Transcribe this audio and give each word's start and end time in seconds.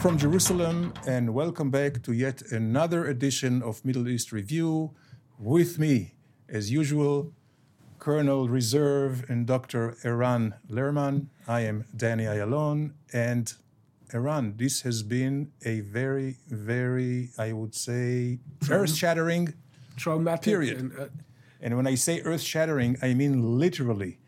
From 0.00 0.16
Jerusalem, 0.16 0.94
and 1.06 1.34
welcome 1.34 1.70
back 1.70 2.02
to 2.04 2.12
yet 2.12 2.40
another 2.50 3.04
edition 3.04 3.62
of 3.62 3.84
Middle 3.84 4.08
East 4.08 4.32
Review. 4.32 4.92
With 5.38 5.78
me, 5.78 6.14
as 6.48 6.70
usual, 6.70 7.32
Colonel 7.98 8.48
Reserve 8.48 9.26
and 9.28 9.46
Dr. 9.46 9.98
Eran 10.02 10.54
Lerman. 10.70 11.26
I 11.46 11.60
am 11.60 11.84
Danny 11.94 12.24
Ayalon, 12.24 12.92
and 13.12 13.52
Eran, 14.14 14.56
this 14.56 14.80
has 14.82 15.02
been 15.02 15.52
a 15.66 15.80
very, 15.80 16.38
very, 16.48 17.28
I 17.36 17.52
would 17.52 17.74
say, 17.74 18.38
earth-shattering 18.70 19.52
traumatic 19.96 20.42
period. 20.44 20.78
and, 20.78 20.92
uh, 20.98 21.06
And 21.60 21.76
when 21.76 21.86
I 21.86 21.94
say 21.94 22.22
earth-shattering, 22.22 22.96
I 23.02 23.12
mean 23.12 23.58
literally, 23.58 24.18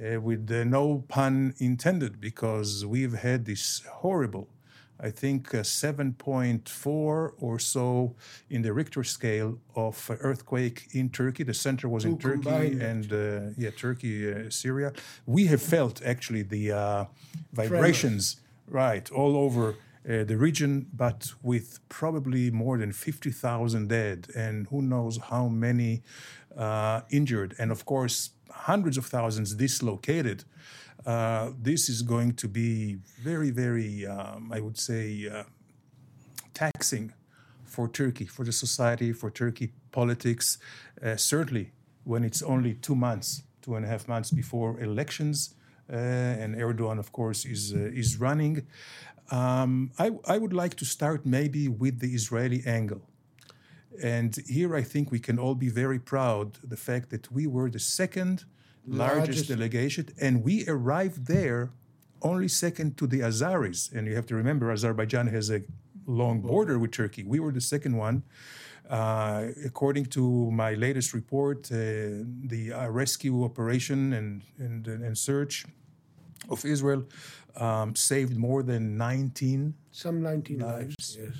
uh, 0.00 0.20
with 0.22 0.50
uh, 0.50 0.64
no 0.64 1.04
pun 1.08 1.52
intended, 1.58 2.18
because 2.18 2.86
we've 2.86 3.12
had 3.12 3.44
this 3.44 3.82
horrible, 4.00 4.48
I 5.00 5.10
think, 5.10 5.54
uh, 5.54 5.62
7.4 5.62 7.32
or 7.38 7.58
so 7.58 8.14
in 8.50 8.62
the 8.62 8.72
Richter 8.72 9.04
scale 9.04 9.58
of 9.76 10.10
uh, 10.10 10.16
earthquake 10.20 10.88
in 10.92 11.08
Turkey. 11.10 11.44
The 11.44 11.54
center 11.54 11.88
was 11.88 12.04
in 12.04 12.18
Turkey 12.18 12.42
combined. 12.42 12.82
and 12.82 13.12
uh, 13.12 13.54
yeah, 13.56 13.70
Turkey, 13.70 14.30
uh, 14.32 14.50
Syria. 14.50 14.92
We 15.26 15.46
have 15.46 15.62
felt 15.62 16.02
actually 16.04 16.42
the 16.42 16.72
uh, 16.72 17.04
vibrations 17.52 18.36
right 18.66 19.10
all 19.12 19.36
over. 19.36 19.76
Uh, 20.08 20.24
the 20.24 20.38
region, 20.38 20.86
but 20.96 21.32
with 21.42 21.80
probably 21.90 22.50
more 22.50 22.78
than 22.78 22.92
50,000 22.92 23.88
dead, 23.88 24.28
and 24.34 24.66
who 24.68 24.80
knows 24.80 25.18
how 25.30 25.48
many 25.48 26.02
uh, 26.56 27.02
injured, 27.10 27.54
and 27.58 27.70
of 27.70 27.84
course, 27.84 28.30
hundreds 28.50 28.96
of 28.96 29.04
thousands 29.04 29.54
dislocated. 29.54 30.44
Uh, 31.08 31.52
this 31.58 31.88
is 31.88 32.02
going 32.02 32.34
to 32.34 32.46
be 32.46 32.98
very, 33.22 33.50
very, 33.50 34.06
um, 34.06 34.52
I 34.52 34.60
would 34.60 34.76
say, 34.76 35.26
uh, 35.26 35.44
taxing 36.52 37.14
for 37.64 37.88
Turkey, 37.88 38.26
for 38.26 38.44
the 38.44 38.52
society, 38.52 39.14
for 39.14 39.30
Turkey 39.30 39.72
politics. 39.90 40.58
Uh, 41.02 41.16
certainly, 41.16 41.72
when 42.04 42.24
it's 42.24 42.42
only 42.42 42.74
two 42.74 42.94
months, 42.94 43.42
two 43.62 43.74
and 43.74 43.86
a 43.86 43.88
half 43.88 44.06
months 44.06 44.30
before 44.30 44.78
elections, 44.80 45.54
uh, 45.90 45.96
and 46.42 46.54
Erdogan, 46.56 46.98
of 46.98 47.10
course, 47.10 47.46
is 47.46 47.72
uh, 47.72 48.02
is 48.02 48.20
running. 48.20 48.66
Um, 49.30 49.92
I, 49.98 50.10
I 50.26 50.36
would 50.36 50.52
like 50.52 50.74
to 50.74 50.84
start 50.84 51.24
maybe 51.24 51.68
with 51.68 52.00
the 52.00 52.08
Israeli 52.08 52.62
angle. 52.66 53.00
And 54.02 54.36
here 54.46 54.76
I 54.76 54.82
think 54.82 55.10
we 55.10 55.20
can 55.20 55.38
all 55.38 55.54
be 55.54 55.70
very 55.70 55.98
proud 55.98 56.58
the 56.62 56.76
fact 56.76 57.08
that 57.10 57.32
we 57.32 57.46
were 57.46 57.70
the 57.70 57.84
second 58.00 58.44
largest, 58.88 59.26
Largest. 59.26 59.48
delegation 59.48 60.08
and 60.20 60.42
we 60.42 60.66
arrived 60.68 61.26
there 61.26 61.70
only 62.22 62.48
second 62.48 62.96
to 62.98 63.06
the 63.06 63.20
Azeris. 63.20 63.92
And 63.92 64.06
you 64.06 64.14
have 64.16 64.26
to 64.26 64.34
remember 64.34 64.70
Azerbaijan 64.70 65.28
has 65.28 65.50
a 65.50 65.62
long 66.06 66.40
border 66.40 66.78
with 66.78 66.90
Turkey. 66.92 67.22
We 67.24 67.38
were 67.40 67.52
the 67.52 67.60
second 67.60 67.96
one. 67.96 68.22
Uh, 68.88 69.48
according 69.66 70.06
to 70.06 70.50
my 70.50 70.72
latest 70.74 71.12
report, 71.12 71.70
uh, 71.70 71.76
the 72.54 72.72
uh, 72.72 72.88
rescue 72.88 73.44
operation 73.44 74.14
and, 74.14 74.42
and, 74.58 74.86
and 74.88 75.16
search 75.16 75.66
of 76.48 76.64
Israel 76.64 77.04
um, 77.56 77.94
saved 77.94 78.36
more 78.36 78.62
than 78.62 78.96
19 78.96 79.74
some 79.90 80.22
19 80.22 80.60
lives. 80.60 80.76
Lives. 80.78 81.18
Yes. 81.20 81.34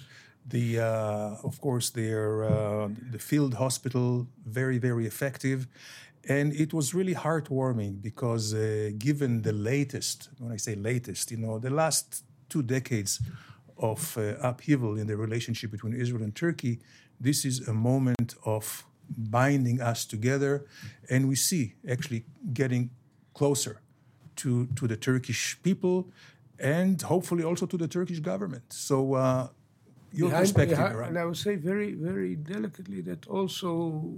the 0.47 0.81
uh, 0.81 1.48
of 1.48 1.60
course 1.60 1.91
their 1.91 2.44
uh, 2.44 2.88
the 3.12 3.19
field 3.19 3.54
hospital 3.54 4.26
very 4.44 4.78
very 4.78 5.06
effective 5.06 5.69
and 6.28 6.52
it 6.52 6.70
was 6.78 6.86
really 6.94 7.14
heartwarming 7.14 7.92
because 8.02 8.44
uh, 8.54 8.90
given 8.98 9.42
the 9.42 9.52
latest 9.52 10.28
when 10.38 10.52
i 10.52 10.56
say 10.66 10.74
latest 10.92 11.30
you 11.32 11.38
know 11.44 11.58
the 11.58 11.70
last 11.82 12.24
two 12.52 12.62
decades 12.62 13.20
of 13.90 14.00
uh, 14.18 14.22
upheaval 14.50 14.92
in 15.00 15.06
the 15.06 15.16
relationship 15.16 15.70
between 15.70 15.94
israel 15.94 16.22
and 16.22 16.34
turkey 16.34 16.74
this 17.20 17.44
is 17.44 17.56
a 17.68 17.72
moment 17.74 18.34
of 18.44 18.84
binding 19.16 19.80
us 19.80 20.04
together 20.14 20.52
and 21.10 21.20
we 21.28 21.34
see 21.34 21.74
actually 21.94 22.24
getting 22.52 22.90
closer 23.34 23.80
to, 24.36 24.66
to 24.78 24.86
the 24.86 24.96
turkish 24.96 25.42
people 25.62 25.98
and 26.58 27.00
hopefully 27.02 27.42
also 27.44 27.64
to 27.66 27.76
the 27.78 27.88
turkish 27.88 28.20
government 28.20 28.64
so 28.88 29.14
uh, 29.14 29.48
your 30.12 30.28
Behind- 30.28 30.42
perspective 30.44 30.78
behind- 30.78 30.94
Eran. 30.96 31.08
And 31.10 31.18
I 31.18 31.24
would 31.26 31.36
say 31.36 31.56
very, 31.56 31.92
very 31.94 32.34
delicately 32.34 33.00
that 33.02 33.26
also, 33.28 34.14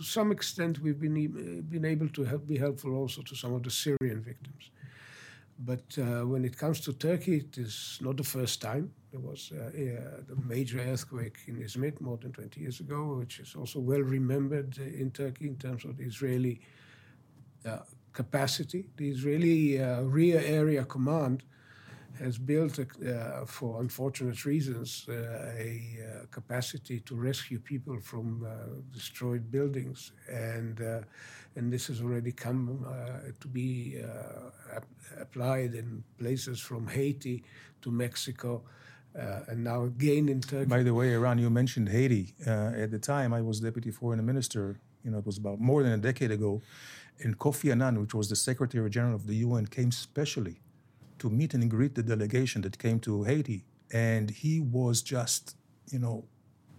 to 0.00 0.06
some 0.06 0.32
extent, 0.32 0.78
we've 0.78 0.98
been, 0.98 1.62
been 1.68 1.84
able 1.84 2.08
to 2.08 2.24
help, 2.24 2.46
be 2.46 2.56
helpful 2.56 2.94
also 2.96 3.20
to 3.20 3.36
some 3.36 3.52
of 3.52 3.62
the 3.62 3.70
Syrian 3.70 4.22
victims. 4.22 4.70
But 5.58 5.84
uh, 5.98 6.26
when 6.26 6.42
it 6.46 6.56
comes 6.56 6.80
to 6.86 6.94
Turkey, 6.94 7.36
it 7.36 7.58
is 7.58 7.98
not 8.00 8.16
the 8.16 8.24
first 8.24 8.62
time. 8.62 8.90
There 9.12 9.20
was 9.20 9.52
uh, 9.54 9.66
a, 9.76 10.22
the 10.26 10.36
major 10.46 10.80
earthquake 10.80 11.36
in 11.48 11.56
Izmit 11.56 12.00
more 12.00 12.16
than 12.16 12.32
20 12.32 12.58
years 12.58 12.80
ago, 12.80 13.16
which 13.18 13.40
is 13.40 13.54
also 13.54 13.78
well 13.78 14.00
remembered 14.00 14.78
in 14.78 15.10
Turkey 15.10 15.48
in 15.48 15.56
terms 15.56 15.84
of 15.84 15.98
the 15.98 16.04
Israeli 16.04 16.62
uh, 17.66 17.80
capacity. 18.14 18.86
The 18.96 19.10
Israeli 19.10 19.82
uh, 19.82 20.00
rear 20.00 20.40
area 20.42 20.86
command 20.86 21.42
has 22.20 22.38
built, 22.38 22.78
uh, 22.78 23.44
for 23.46 23.80
unfortunate 23.80 24.44
reasons, 24.44 25.06
uh, 25.08 25.12
a 25.56 25.98
uh, 26.00 26.26
capacity 26.30 27.00
to 27.00 27.14
rescue 27.14 27.58
people 27.58 27.98
from 28.00 28.46
uh, 28.46 28.50
destroyed 28.92 29.50
buildings, 29.50 30.12
and 30.28 30.80
uh, 30.80 31.00
and 31.56 31.72
this 31.72 31.88
has 31.88 32.00
already 32.00 32.32
come 32.32 32.86
uh, 32.86 33.32
to 33.40 33.48
be 33.48 33.98
ap- 34.74 34.86
applied 35.20 35.74
in 35.74 36.04
places 36.18 36.60
from 36.60 36.86
Haiti 36.86 37.42
to 37.82 37.90
Mexico, 37.90 38.62
and 39.14 39.64
now 39.64 39.84
again 39.84 40.28
in 40.28 40.40
Turkey. 40.40 40.66
By 40.66 40.82
the 40.82 40.94
way, 40.94 41.12
Eran, 41.12 41.38
you 41.38 41.50
mentioned 41.50 41.88
Haiti. 41.88 42.34
At 42.46 42.90
the 42.90 42.98
time, 42.98 43.32
I 43.32 43.40
was 43.40 43.60
deputy 43.60 43.90
foreign 43.90 44.24
minister. 44.24 44.78
You 45.04 45.10
know, 45.10 45.18
it 45.18 45.26
was 45.26 45.38
about 45.38 45.58
more 45.58 45.82
than 45.82 45.92
a 45.92 45.98
decade 45.98 46.30
ago, 46.30 46.60
and 47.18 47.38
Kofi 47.38 47.72
Annan, 47.72 48.00
which 48.00 48.14
was 48.14 48.28
the 48.28 48.36
Secretary 48.36 48.88
General 48.90 49.14
of 49.14 49.26
the 49.26 49.36
UN, 49.36 49.66
came 49.66 49.90
specially 49.90 50.60
to 51.20 51.30
meet 51.30 51.54
and 51.54 51.70
greet 51.70 51.94
the 51.94 52.02
delegation 52.02 52.62
that 52.62 52.78
came 52.78 52.98
to 53.00 53.24
Haiti, 53.24 53.64
and 53.92 54.30
he 54.30 54.60
was 54.60 55.02
just, 55.02 55.56
you 55.90 55.98
know, 55.98 56.24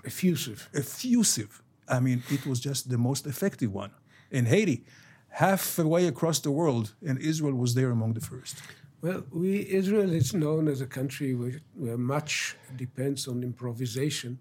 effusive. 0.04 0.70
effusive. 0.74 1.62
I 1.88 2.00
mean, 2.00 2.24
it 2.30 2.46
was 2.46 2.60
just 2.60 2.90
the 2.90 2.98
most 2.98 3.26
effective 3.26 3.72
one 3.74 3.92
in 4.30 4.46
Haiti, 4.46 4.86
halfway 5.30 6.08
across 6.08 6.40
the 6.40 6.52
world, 6.52 6.94
and 7.08 7.20
Israel 7.20 7.56
was 7.56 7.76
there 7.76 7.92
among 7.92 8.14
the 8.14 8.22
first. 8.22 8.56
Well, 9.02 9.24
we 9.32 9.68
Israel 9.82 10.12
is 10.12 10.34
known 10.34 10.68
as 10.68 10.80
a 10.82 10.86
country 10.86 11.34
where, 11.34 11.60
where 11.74 11.98
much 11.98 12.56
depends 12.76 13.28
on 13.28 13.44
improvisation. 13.44 14.40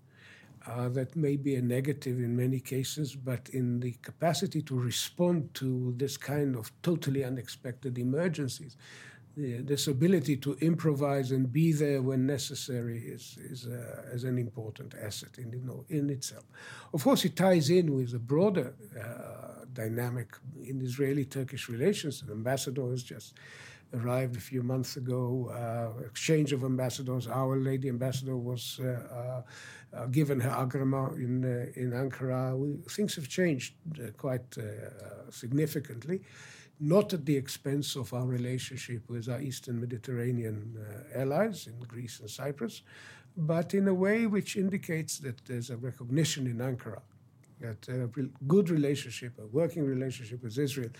Uh, 0.66 0.90
that 0.90 1.16
may 1.16 1.36
be 1.36 1.54
a 1.54 1.62
negative 1.62 2.18
in 2.18 2.36
many 2.36 2.60
cases, 2.60 3.16
but 3.16 3.48
in 3.48 3.80
the 3.80 3.92
capacity 4.02 4.60
to 4.60 4.78
respond 4.78 5.48
to 5.54 5.94
this 5.96 6.18
kind 6.18 6.54
of 6.54 6.70
totally 6.82 7.24
unexpected 7.24 7.96
emergencies, 7.98 8.76
this 9.42 9.86
ability 9.88 10.36
to 10.38 10.54
improvise 10.60 11.30
and 11.30 11.52
be 11.52 11.72
there 11.72 12.02
when 12.02 12.26
necessary 12.26 12.98
is, 12.98 13.38
is, 13.50 13.66
uh, 13.66 14.14
is 14.14 14.24
an 14.24 14.38
important 14.38 14.94
asset 15.00 15.38
in, 15.38 15.52
you 15.52 15.62
know, 15.64 15.84
in 15.88 16.10
itself. 16.10 16.44
Of 16.92 17.04
course, 17.04 17.24
it 17.24 17.36
ties 17.36 17.70
in 17.70 17.94
with 17.94 18.14
a 18.14 18.18
broader 18.18 18.74
uh, 18.98 19.64
dynamic 19.72 20.36
in 20.64 20.80
Israeli 20.80 21.24
Turkish 21.24 21.68
relations. 21.68 22.22
An 22.22 22.30
ambassador 22.30 22.88
has 22.90 23.02
just 23.02 23.34
arrived 23.92 24.36
a 24.36 24.40
few 24.40 24.62
months 24.62 24.96
ago. 24.96 25.50
Uh, 25.52 26.04
exchange 26.04 26.52
of 26.52 26.64
ambassadors. 26.64 27.26
Our 27.26 27.56
lady 27.56 27.88
ambassador 27.88 28.36
was 28.36 28.80
uh, 28.80 29.42
uh, 29.92 30.06
given 30.06 30.40
her 30.40 30.50
agrément 30.50 31.16
in 31.16 31.44
uh, 31.44 31.80
in 31.80 31.90
Ankara. 31.92 32.56
We, 32.56 32.76
things 32.88 33.14
have 33.16 33.28
changed 33.28 33.74
quite 34.16 34.56
significantly, 35.30 36.22
not 36.80 37.12
at 37.12 37.26
the 37.26 37.36
expense 37.36 37.94
of 37.94 38.12
our 38.14 38.26
relationship 38.26 39.08
with 39.08 39.28
our 39.28 39.40
Eastern 39.40 39.80
Mediterranean 39.80 40.76
uh, 40.78 41.20
allies 41.20 41.66
in 41.66 41.78
Greece 41.80 42.20
and 42.20 42.30
Cyprus. 42.30 42.82
but 43.36 43.74
in 43.74 43.88
a 43.88 43.94
way 43.94 44.26
which 44.26 44.56
indicates 44.56 45.18
that 45.18 45.44
there's 45.46 45.70
a 45.70 45.76
recognition 45.76 46.46
in 46.46 46.58
Ankara 46.58 47.00
that 47.60 47.88
a 47.88 48.08
good 48.46 48.70
relationship, 48.70 49.38
a 49.38 49.46
working 49.46 49.84
relationship 49.84 50.42
with 50.42 50.58
Israel, 50.58 50.90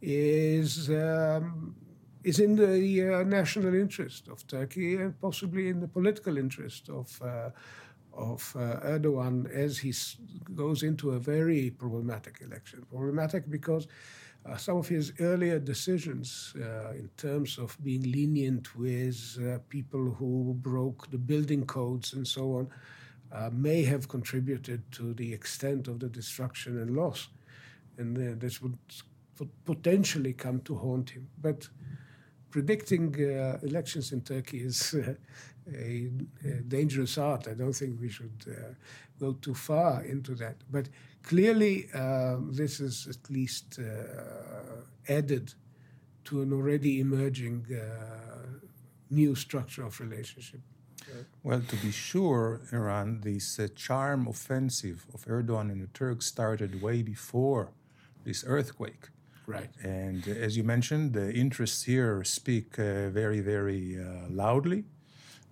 is 0.00 0.88
um, 0.90 1.74
is 2.22 2.38
in 2.40 2.56
the 2.56 3.14
uh, 3.14 3.22
national 3.24 3.74
interest 3.74 4.28
of 4.28 4.46
Turkey 4.46 4.96
and 4.96 5.20
possibly 5.20 5.68
in 5.68 5.80
the 5.80 5.88
political 5.88 6.38
interest 6.38 6.88
of. 6.88 7.20
Uh, 7.22 7.50
of 8.18 8.56
uh, 8.56 8.80
Erdogan 8.80 9.46
as 9.52 9.76
he 9.76 9.92
goes 10.54 10.82
into 10.82 11.10
a 11.10 11.18
very 11.18 11.68
problematic 11.68 12.40
election. 12.40 12.82
Problematic 12.90 13.50
because 13.50 13.88
uh, 14.48 14.56
some 14.56 14.76
of 14.76 14.86
his 14.86 15.12
earlier 15.20 15.58
decisions 15.58 16.54
uh, 16.56 16.90
in 16.90 17.10
terms 17.16 17.58
of 17.58 17.76
being 17.82 18.02
lenient 18.02 18.76
with 18.76 19.38
uh, 19.40 19.58
people 19.68 20.10
who 20.10 20.54
broke 20.60 21.10
the 21.10 21.18
building 21.18 21.64
codes 21.66 22.12
and 22.12 22.26
so 22.26 22.56
on 22.56 22.68
uh, 23.32 23.50
may 23.52 23.82
have 23.82 24.08
contributed 24.08 24.80
to 24.92 25.14
the 25.14 25.32
extent 25.32 25.88
of 25.88 25.98
the 25.98 26.08
destruction 26.08 26.78
and 26.80 26.96
loss. 26.96 27.28
And 27.98 28.16
uh, 28.16 28.36
this 28.38 28.62
would 28.62 28.78
potentially 29.64 30.32
come 30.32 30.60
to 30.60 30.76
haunt 30.76 31.10
him. 31.10 31.28
But 31.42 31.68
predicting 32.50 33.14
uh, 33.16 33.58
elections 33.62 34.12
in 34.12 34.20
Turkey 34.20 34.58
is 34.58 34.94
a, 35.72 36.10
a, 36.44 36.62
dangerous 36.68 37.18
art. 37.18 37.48
I 37.48 37.54
don't 37.54 37.72
think 37.72 38.00
we 38.00 38.08
should 38.08 38.44
go 39.18 39.32
too 39.34 39.54
far 39.54 40.02
into 40.02 40.34
that. 40.36 40.56
But 40.70 40.88
clearly, 41.22 41.88
um, 41.92 42.52
this 42.52 42.80
is 42.80 43.06
at 43.08 43.30
least 43.30 43.78
added 45.08 45.54
to 46.24 46.42
an 46.42 46.52
already 46.52 47.00
emerging 47.00 47.66
new 49.10 49.34
structure 49.34 49.84
of 49.84 50.00
relationship. 50.00 50.60
Well, 51.42 51.60
to 51.60 51.76
be 51.76 51.90
sure, 51.90 52.60
Eran, 52.72 53.20
this 53.20 53.58
uh, 53.58 53.68
charm 53.74 54.26
offensive 54.26 55.06
of 55.14 55.24
Erdogan 55.26 55.70
and 55.70 55.80
the 55.80 55.86
Turks 55.88 56.26
started 56.26 56.82
way 56.82 57.02
before 57.02 57.70
this 58.24 58.44
earthquake. 58.46 59.08
Right. 59.46 59.70
And 59.82 60.26
uh, 60.26 60.32
as 60.32 60.56
you 60.56 60.64
mentioned, 60.64 61.12
the 61.12 61.32
interests 61.32 61.84
here 61.84 62.24
speak 62.24 62.78
uh, 62.78 63.10
very, 63.10 63.40
very 63.40 63.96
uh, 63.96 64.28
loudly. 64.28 64.84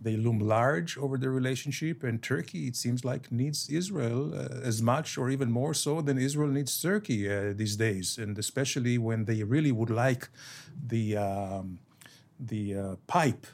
They 0.00 0.16
loom 0.16 0.38
large 0.38 0.98
over 0.98 1.16
the 1.16 1.30
relationship, 1.30 2.04
and 2.04 2.22
Turkey, 2.22 2.66
it 2.66 2.76
seems 2.76 3.04
like, 3.04 3.32
needs 3.32 3.70
Israel 3.70 4.34
uh, 4.34 4.60
as 4.62 4.82
much 4.82 5.16
or 5.16 5.30
even 5.30 5.50
more 5.50 5.74
so 5.74 6.02
than 6.02 6.18
Israel 6.18 6.48
needs 6.48 6.80
Turkey 6.80 7.30
uh, 7.30 7.54
these 7.54 7.76
days, 7.76 8.18
and 8.18 8.38
especially 8.38 8.98
when 8.98 9.24
they 9.24 9.42
really 9.42 9.72
would 9.72 9.90
like 9.90 10.28
the, 10.86 11.16
um, 11.16 11.78
the 12.38 12.98
pipe 13.06 13.46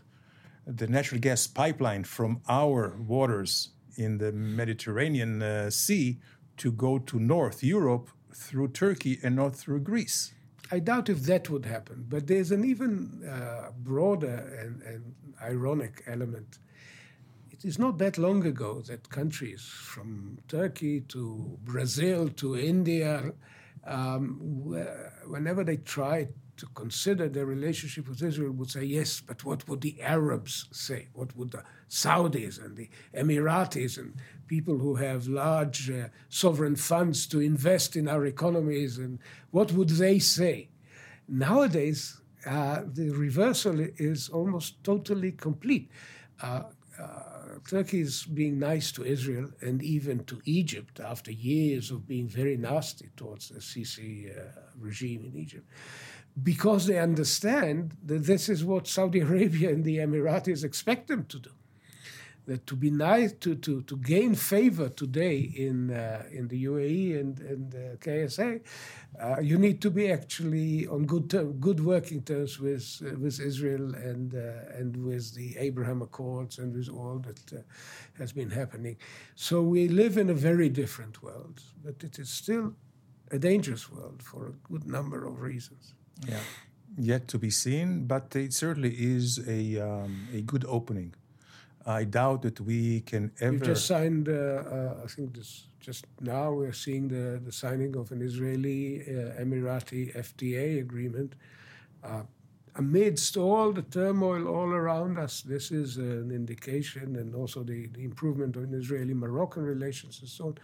the 0.66 0.86
natural 0.86 1.20
gas 1.20 1.46
pipeline 1.46 2.04
from 2.04 2.40
our 2.48 2.96
waters 2.98 3.70
in 3.96 4.18
the 4.18 4.32
Mediterranean 4.32 5.42
uh, 5.42 5.70
Sea 5.70 6.18
to 6.58 6.70
go 6.70 6.98
to 6.98 7.18
North 7.18 7.62
Europe 7.62 8.10
through 8.32 8.68
Turkey 8.68 9.18
and 9.22 9.36
not 9.36 9.56
through 9.56 9.80
Greece. 9.80 10.32
I 10.72 10.78
doubt 10.78 11.08
if 11.08 11.22
that 11.22 11.50
would 11.50 11.66
happen, 11.66 12.06
but 12.08 12.26
there's 12.26 12.52
an 12.52 12.64
even 12.64 13.26
uh, 13.28 13.70
broader 13.78 14.56
and, 14.60 14.82
and, 14.82 15.14
ironic 15.42 16.02
element. 16.06 16.58
It 17.50 17.64
is 17.64 17.78
not 17.78 17.96
that 17.96 18.18
long 18.18 18.44
ago 18.44 18.82
that 18.88 19.08
countries 19.08 19.62
from 19.62 20.38
Turkey 20.48 21.00
to 21.08 21.58
Brazil 21.64 22.28
to 22.28 22.58
India, 22.58 23.32
um, 23.86 24.38
whenever 25.26 25.64
they 25.64 25.78
tried 25.78 26.28
to 26.60 26.66
consider 26.74 27.26
their 27.26 27.46
relationship 27.46 28.06
with 28.06 28.22
Israel 28.22 28.52
would 28.52 28.70
say, 28.70 28.84
yes, 28.84 29.18
but 29.18 29.42
what 29.46 29.66
would 29.66 29.80
the 29.80 30.00
Arabs 30.02 30.68
say? 30.70 31.08
What 31.14 31.34
would 31.34 31.52
the 31.52 31.64
Saudis 31.88 32.62
and 32.62 32.76
the 32.76 32.90
Emiratis 33.14 33.96
and 33.96 34.14
people 34.46 34.76
who 34.76 34.96
have 34.96 35.26
large 35.26 35.90
uh, 35.90 36.08
sovereign 36.28 36.76
funds 36.76 37.26
to 37.28 37.40
invest 37.40 37.96
in 37.96 38.08
our 38.08 38.26
economies 38.26 38.98
and 38.98 39.18
what 39.52 39.72
would 39.72 39.88
they 39.88 40.18
say? 40.18 40.68
Nowadays, 41.26 42.20
uh, 42.44 42.82
the 42.84 43.08
reversal 43.08 43.80
is 43.96 44.28
almost 44.28 44.84
totally 44.84 45.32
complete. 45.32 45.90
Uh, 46.42 46.64
uh 47.00 47.30
Turkey 47.68 48.00
is 48.00 48.24
being 48.24 48.58
nice 48.58 48.90
to 48.92 49.04
Israel 49.04 49.50
and 49.60 49.82
even 49.82 50.24
to 50.24 50.40
Egypt 50.44 51.00
after 51.00 51.30
years 51.30 51.90
of 51.90 52.06
being 52.06 52.28
very 52.28 52.56
nasty 52.56 53.08
towards 53.16 53.48
the 53.48 53.60
Sisi 53.60 54.30
uh, 54.30 54.60
regime 54.78 55.24
in 55.24 55.36
Egypt 55.36 55.66
because 56.42 56.86
they 56.86 56.98
understand 56.98 57.96
that 58.04 58.24
this 58.24 58.48
is 58.48 58.64
what 58.64 58.86
Saudi 58.86 59.20
Arabia 59.20 59.70
and 59.70 59.84
the 59.84 59.98
Emiratis 59.98 60.64
expect 60.64 61.08
them 61.08 61.24
to 61.26 61.38
do. 61.38 61.50
That 62.46 62.66
to 62.66 62.74
be 62.74 62.90
nice, 62.90 63.32
to, 63.32 63.54
to, 63.56 63.82
to 63.82 63.96
gain 63.98 64.34
favor 64.34 64.88
today 64.88 65.38
in, 65.38 65.90
uh, 65.90 66.24
in 66.32 66.48
the 66.48 66.64
UAE 66.64 67.20
and, 67.20 67.38
and 67.40 67.74
uh, 67.74 67.96
KSA, 67.96 68.60
uh, 69.20 69.40
you 69.40 69.58
need 69.58 69.80
to 69.82 69.90
be 69.90 70.10
actually 70.10 70.86
on 70.86 71.04
good 71.04 71.30
term, 71.30 71.52
good 71.60 71.84
working 71.84 72.22
terms 72.22 72.58
with, 72.58 73.02
uh, 73.06 73.16
with 73.18 73.38
Israel 73.40 73.94
and, 73.94 74.34
uh, 74.34 74.78
and 74.78 74.96
with 75.04 75.34
the 75.34 75.56
Abraham 75.58 76.00
Accords 76.02 76.58
and 76.58 76.74
with 76.74 76.88
all 76.88 77.18
that 77.18 77.52
uh, 77.52 77.62
has 78.18 78.32
been 78.32 78.50
happening. 78.50 78.96
So 79.34 79.62
we 79.62 79.86
live 79.86 80.16
in 80.16 80.30
a 80.30 80.34
very 80.34 80.70
different 80.70 81.22
world, 81.22 81.62
but 81.84 82.02
it 82.02 82.18
is 82.18 82.30
still 82.30 82.72
a 83.30 83.38
dangerous 83.38 83.92
world 83.92 84.22
for 84.22 84.48
a 84.48 84.72
good 84.72 84.86
number 84.86 85.24
of 85.24 85.40
reasons. 85.40 85.94
Yeah, 86.28 86.40
yet 86.98 87.28
to 87.28 87.38
be 87.38 87.50
seen, 87.50 88.06
but 88.06 88.34
it 88.36 88.52
certainly 88.52 88.94
is 88.98 89.40
a 89.46 89.80
um, 89.80 90.28
a 90.32 90.42
good 90.42 90.64
opening. 90.68 91.14
I 91.86 92.04
doubt 92.04 92.42
that 92.42 92.60
we 92.60 93.00
can 93.00 93.32
ever. 93.40 93.52
We 93.52 93.60
just 93.60 93.86
signed. 93.86 94.28
Uh, 94.28 94.32
uh, 94.32 94.94
I 95.04 95.06
think 95.06 95.34
this 95.34 95.66
just 95.80 96.06
now 96.20 96.52
we're 96.52 96.72
seeing 96.72 97.08
the 97.08 97.40
the 97.44 97.52
signing 97.52 97.96
of 97.96 98.12
an 98.12 98.22
Israeli 98.22 99.02
uh, 99.02 99.42
Emirati 99.42 100.14
FTA 100.14 100.80
agreement. 100.80 101.34
Uh, 102.04 102.22
amidst 102.76 103.36
all 103.36 103.72
the 103.72 103.82
turmoil 103.82 104.46
all 104.46 104.70
around 104.70 105.18
us, 105.18 105.42
this 105.42 105.70
is 105.70 105.96
an 105.96 106.30
indication, 106.30 107.16
and 107.16 107.34
also 107.34 107.62
the, 107.62 107.86
the 107.88 108.04
improvement 108.04 108.56
in 108.56 108.72
Israeli 108.74 109.12
Moroccan 109.14 109.64
relations 109.64 110.20
and 110.20 110.28
so 110.28 110.46
on, 110.46 110.58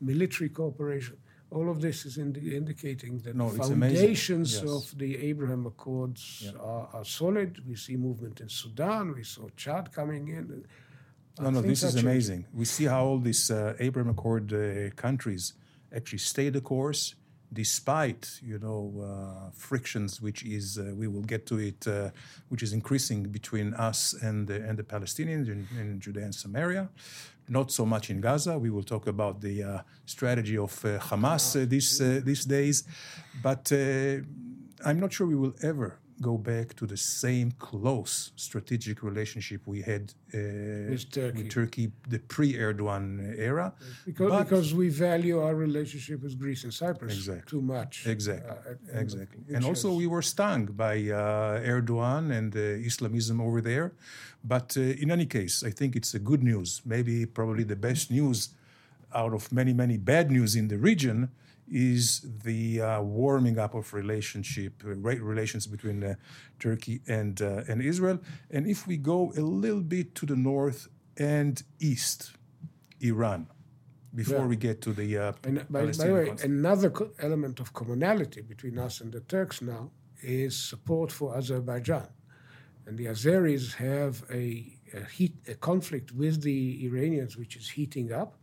military 0.00 0.50
cooperation 0.50 1.16
all 1.50 1.70
of 1.70 1.80
this 1.80 2.04
is 2.04 2.18
indi- 2.18 2.56
indicating 2.56 3.18
that 3.20 3.36
no, 3.36 3.48
foundations 3.48 4.54
yes. 4.54 4.62
of 4.64 4.98
the 4.98 5.16
Abraham 5.30 5.66
Accords 5.66 6.42
yeah. 6.44 6.50
are, 6.60 6.88
are, 6.92 7.04
solid. 7.04 7.62
We 7.66 7.76
see 7.76 7.96
movement 7.96 8.40
in 8.40 8.48
Sudan. 8.48 9.14
We 9.14 9.24
saw 9.24 9.48
Chad 9.56 9.92
coming 9.92 10.28
in. 10.28 10.64
No, 11.40 11.50
no, 11.50 11.62
this 11.62 11.82
is 11.82 11.96
amazing. 11.96 12.46
We 12.52 12.64
see 12.64 12.84
how 12.84 13.04
all 13.04 13.18
these 13.18 13.50
uh, 13.50 13.74
Abraham 13.78 14.10
Accord 14.10 14.52
uh, 14.52 14.90
countries 14.94 15.54
actually 15.94 16.18
stay 16.18 16.48
the 16.48 16.60
course 16.60 17.14
despite 17.52 18.40
you 18.42 18.58
know 18.58 18.92
uh, 19.02 19.50
frictions, 19.52 20.20
which 20.20 20.44
is 20.44 20.78
uh, 20.78 20.92
we 20.94 21.06
will 21.06 21.22
get 21.22 21.46
to 21.46 21.58
it, 21.58 21.86
uh, 21.86 22.10
which 22.48 22.62
is 22.62 22.72
increasing 22.72 23.22
between 23.24 23.74
us 23.74 24.14
and 24.22 24.46
the, 24.48 24.56
and 24.56 24.78
the 24.78 24.82
Palestinians 24.82 25.48
in, 25.48 25.66
in 25.78 26.00
Judea 26.00 26.24
and 26.24 26.34
Samaria. 26.34 26.88
Not 27.48 27.70
so 27.70 27.84
much 27.84 28.08
in 28.08 28.20
Gaza. 28.20 28.58
We 28.58 28.70
will 28.70 28.82
talk 28.82 29.06
about 29.06 29.42
the 29.42 29.62
uh, 29.62 29.78
strategy 30.06 30.56
of 30.56 30.72
uh, 30.84 30.98
Hamas 30.98 31.60
uh, 31.60 31.66
these 31.66 31.98
these 32.24 32.44
days, 32.44 32.84
but 33.42 33.70
I'm 33.72 35.00
not 35.00 35.12
sure 35.12 35.26
we 35.26 35.36
will 35.36 35.54
ever 35.62 35.98
go 36.20 36.38
back 36.38 36.74
to 36.74 36.86
the 36.86 36.96
same 36.96 37.50
close 37.52 38.32
strategic 38.36 39.02
relationship 39.02 39.60
we 39.66 39.82
had 39.82 40.12
uh, 40.32 40.38
with, 40.90 41.10
Turkey. 41.10 41.42
with, 41.42 41.50
Turkey. 41.50 41.92
the 42.08 42.18
pre-Erdogan 42.18 43.38
era. 43.38 43.72
Because, 44.06 44.44
because 44.44 44.74
we 44.74 44.88
value 44.88 45.40
our 45.40 45.54
relationship 45.54 46.22
with 46.22 46.38
Greece 46.38 46.64
and 46.64 46.72
Cyprus 46.72 47.14
exactly. 47.14 47.50
too 47.50 47.60
much. 47.60 48.06
Exactly, 48.06 48.50
uh, 48.50 48.98
exactly. 48.98 49.40
And 49.54 49.64
also 49.64 49.92
we 49.94 50.06
were 50.06 50.22
stung 50.22 50.66
by 50.66 50.96
uh, 50.96 51.60
Erdogan 51.60 52.30
and 52.30 52.54
Islamism 52.56 53.40
over 53.40 53.60
there. 53.60 53.92
But 54.44 54.76
uh, 54.76 54.80
in 54.80 55.10
any 55.10 55.26
case, 55.26 55.62
I 55.64 55.70
think 55.70 55.96
it's 55.96 56.14
a 56.14 56.18
good 56.18 56.42
news, 56.42 56.82
maybe 56.84 57.26
probably 57.26 57.64
the 57.64 57.76
best 57.76 58.10
news 58.10 58.50
out 59.14 59.32
of 59.32 59.50
many, 59.52 59.72
many 59.72 59.96
bad 59.96 60.30
news 60.30 60.54
in 60.54 60.68
the 60.68 60.78
region 60.78 61.30
is 61.70 62.20
the 62.44 62.80
uh, 62.80 63.02
warming 63.02 63.58
up 63.58 63.74
of 63.74 63.92
relationship 63.94 64.82
uh, 64.84 64.90
relations 64.90 65.66
between 65.66 66.04
uh, 66.04 66.14
Turkey 66.58 67.00
and 67.08 67.40
uh, 67.40 67.62
and 67.68 67.82
Israel. 67.82 68.18
And 68.50 68.66
if 68.66 68.86
we 68.86 68.96
go 68.96 69.32
a 69.36 69.40
little 69.40 69.80
bit 69.80 70.14
to 70.16 70.26
the 70.26 70.36
north 70.36 70.88
and 71.16 71.62
east, 71.80 72.32
Iran, 73.00 73.46
before 74.14 74.40
yeah. 74.40 74.46
we 74.46 74.56
get 74.56 74.80
to 74.82 74.92
the 74.92 75.18
uh, 75.18 75.32
and 75.44 75.66
by, 75.68 75.86
by, 75.86 75.90
the 75.90 76.14
way, 76.14 76.34
another 76.42 76.90
co- 76.90 77.10
element 77.20 77.60
of 77.60 77.72
commonality 77.72 78.42
between 78.42 78.78
us 78.78 79.00
and 79.00 79.12
the 79.12 79.20
Turks 79.20 79.62
now 79.62 79.90
is 80.22 80.56
support 80.56 81.10
for 81.12 81.36
Azerbaijan, 81.36 82.08
and 82.86 82.98
the 82.98 83.06
Azeris 83.06 83.74
have 83.74 84.24
a, 84.30 84.78
a 84.94 85.04
heat 85.04 85.34
a 85.48 85.54
conflict 85.54 86.12
with 86.12 86.42
the 86.42 86.84
Iranians, 86.86 87.36
which 87.36 87.56
is 87.56 87.70
heating 87.70 88.12
up, 88.12 88.36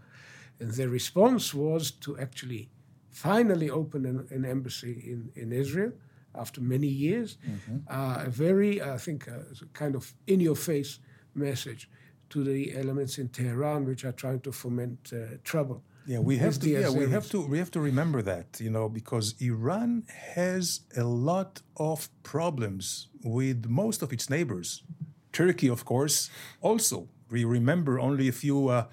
and 0.59 0.71
their 0.71 0.89
response 0.89 1.53
was 1.53 1.91
to 1.91 2.17
actually 2.17 2.69
finally 3.11 3.69
opened 3.69 4.05
an, 4.05 4.27
an 4.31 4.45
embassy 4.45 5.03
in, 5.05 5.31
in 5.35 5.51
Israel 5.51 5.91
after 6.33 6.61
many 6.61 6.87
years. 6.87 7.37
Mm-hmm. 7.47 7.77
Uh, 7.89 8.23
a 8.25 8.29
very, 8.29 8.81
I 8.81 8.97
think, 8.97 9.27
uh, 9.27 9.39
kind 9.73 9.95
of 9.95 10.13
in 10.27 10.39
your 10.39 10.55
face 10.55 10.99
message 11.35 11.89
to 12.29 12.43
the 12.43 12.75
elements 12.77 13.17
in 13.17 13.27
Tehran 13.29 13.85
which 13.85 14.05
are 14.05 14.13
trying 14.13 14.39
to 14.41 14.51
foment 14.51 15.11
uh, 15.13 15.37
trouble. 15.43 15.83
Yeah, 16.07 16.19
we 16.19 16.37
have 16.37 16.59
to. 16.59 16.69
Yeah, 16.69 16.89
we 16.89 17.07
have 17.09 17.29
to. 17.29 17.45
We 17.45 17.59
have 17.59 17.69
to 17.71 17.79
remember 17.79 18.23
that, 18.23 18.59
you 18.59 18.71
know, 18.71 18.89
because 18.89 19.35
Iran 19.39 20.03
has 20.35 20.81
a 20.97 21.03
lot 21.03 21.61
of 21.77 22.09
problems 22.23 23.07
with 23.23 23.67
most 23.67 24.01
of 24.01 24.11
its 24.11 24.27
neighbors. 24.27 24.83
Turkey, 25.31 25.69
of 25.69 25.85
course, 25.85 26.31
also. 26.59 27.07
We 27.29 27.45
remember 27.45 27.99
only 27.99 28.27
a 28.27 28.31
few 28.31 28.67
uh, 28.67 28.85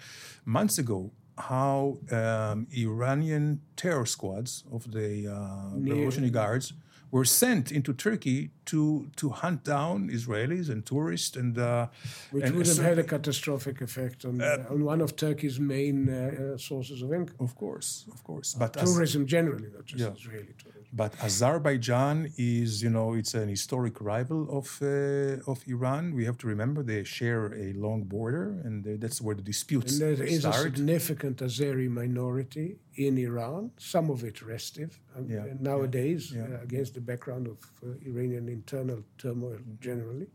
months 0.44 0.78
ago 0.78 1.10
how 1.38 1.98
um, 2.10 2.66
Iranian 2.76 3.60
terror 3.76 4.06
squads 4.06 4.64
of 4.72 4.90
the 4.92 5.28
uh, 5.28 5.76
Revolutionary 5.90 6.30
Guards 6.30 6.72
were 7.10 7.24
sent 7.24 7.72
into 7.72 7.92
Turkey 7.94 8.50
to 8.66 8.80
to 9.16 9.30
hunt 9.30 9.64
down 9.64 10.10
Israelis 10.18 10.68
and 10.68 10.84
tourists 10.84 11.36
and 11.36 11.56
uh, 11.58 11.86
Which 12.32 12.44
and 12.44 12.54
would 12.56 12.66
have 12.66 12.78
had 12.90 12.98
a 12.98 13.04
catastrophic 13.04 13.80
effect 13.80 14.24
on, 14.24 14.40
uh, 14.42 14.66
on 14.74 14.84
one 14.84 15.00
of 15.00 15.10
Turkey's 15.16 15.58
main 15.58 16.08
uh, 16.08 16.14
uh, 16.54 16.58
sources 16.58 17.00
of 17.02 17.12
income. 17.12 17.36
of 17.40 17.54
course, 17.54 18.04
of 18.14 18.22
course, 18.24 18.48
but 18.62 18.76
as- 18.76 18.82
Tourism 18.92 19.26
generally, 19.26 19.68
not 19.76 19.84
just 19.86 20.00
Yeah. 20.04 20.12
Israeli 20.20 20.54
tourism. 20.62 20.77
But 20.92 21.12
Azerbaijan 21.22 22.32
is, 22.38 22.82
you 22.82 22.90
know, 22.90 23.12
it's 23.14 23.34
an 23.34 23.48
historic 23.48 24.00
rival 24.00 24.42
of 24.58 24.66
uh, 24.82 25.50
of 25.52 25.62
Iran. 25.66 26.14
We 26.14 26.24
have 26.24 26.38
to 26.38 26.46
remember 26.46 26.82
they 26.82 27.04
share 27.04 27.52
a 27.54 27.72
long 27.74 28.04
border, 28.04 28.44
and 28.64 28.84
that's 29.02 29.20
where 29.20 29.34
the 29.34 29.42
disputes 29.42 29.92
And 29.92 30.00
there 30.18 30.26
is 30.26 30.44
a 30.44 30.52
significant 30.52 31.36
Azeri 31.38 31.88
minority 31.90 32.78
in 32.94 33.18
Iran, 33.18 33.70
some 33.76 34.10
of 34.10 34.24
it 34.24 34.40
restive 34.42 34.98
and, 35.14 35.28
Yeah, 35.28 35.44
and 35.50 35.60
nowadays 35.60 36.32
yeah. 36.32 36.42
Uh, 36.42 36.62
against 36.62 36.94
the 36.94 37.00
background 37.00 37.46
of 37.46 37.58
uh, 37.82 38.10
Iranian 38.10 38.48
internal 38.48 39.00
turmoil 39.18 39.58
Mm-hmm. 39.58 39.80
generally. 39.88 40.28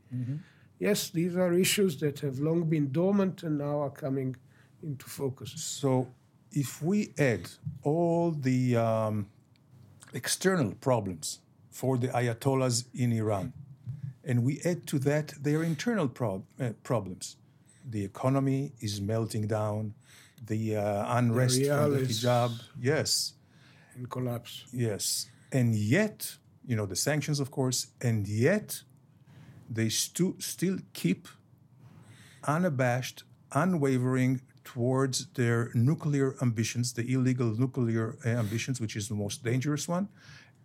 Yes, 0.79 1.09
these 1.09 1.35
are 1.35 1.53
issues 1.53 1.97
that 2.03 2.19
have 2.19 2.39
long 2.39 2.69
been 2.69 2.91
dormant 2.91 3.43
and 3.43 3.57
now 3.57 3.81
are 3.81 3.89
coming 4.05 4.35
into 4.81 5.05
focus. 5.07 5.51
So, 5.81 6.07
if 6.51 6.81
we 6.81 7.13
add 7.17 7.49
all 7.83 8.31
the 8.31 8.75
um, 8.77 9.27
external 10.13 10.71
problems 10.73 11.39
for 11.71 11.97
the 11.97 12.07
Ayatollahs 12.09 12.85
in 12.93 13.11
Iran, 13.11 13.53
and 14.23 14.43
we 14.43 14.61
add 14.63 14.85
to 14.87 14.99
that 14.99 15.33
their 15.41 15.63
internal 15.63 16.07
prob- 16.07 16.45
uh, 16.59 16.69
problems, 16.83 17.37
the 17.89 18.03
economy 18.05 18.71
is 18.79 19.01
melting 19.01 19.47
down, 19.47 19.93
the 20.45 20.75
uh, 20.77 21.17
unrest 21.17 21.65
from 21.65 21.91
the 21.93 21.99
hijab, 22.01 22.51
yes, 22.79 23.33
In 23.97 24.05
collapse. 24.07 24.65
Yes. 24.71 25.27
And 25.51 25.75
yet, 25.75 26.37
you 26.65 26.75
know, 26.75 26.85
the 26.85 26.95
sanctions, 26.95 27.39
of 27.39 27.51
course, 27.51 27.87
and 28.01 28.27
yet 28.27 28.81
they 29.69 29.89
stu- 29.89 30.35
still 30.39 30.77
keep 30.93 31.27
unabashed, 32.45 33.23
unwavering 33.53 34.41
towards 34.63 35.27
their 35.33 35.69
nuclear 35.73 36.35
ambitions, 36.41 36.93
the 36.93 37.13
illegal 37.13 37.53
nuclear 37.57 38.17
uh, 38.25 38.29
ambitions, 38.29 38.79
which 38.79 38.95
is 38.95 39.07
the 39.07 39.15
most 39.15 39.43
dangerous 39.43 39.87
one. 39.87 40.07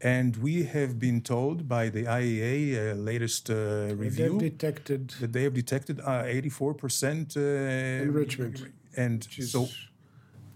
And 0.00 0.36
we 0.36 0.64
have 0.64 0.98
been 0.98 1.20
told 1.22 1.68
by 1.68 1.88
the 1.88 2.04
IAEA 2.04 2.92
uh, 2.92 2.94
latest 2.94 3.50
uh, 3.50 3.94
review 3.96 4.38
detected 4.38 5.10
that 5.20 5.32
they 5.32 5.42
have 5.42 5.54
detected 5.54 6.00
uh, 6.00 6.22
84% 6.22 7.36
uh, 7.36 7.40
Enrichment. 8.04 8.62
And 8.96 9.24
so, 9.24 9.68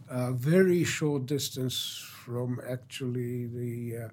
a 0.09 0.33
very 0.33 0.85
short 0.85 1.27
distance 1.27 2.05
from 2.25 2.61
actually 2.69 3.47
the 3.47 4.05
uh, 4.05 4.09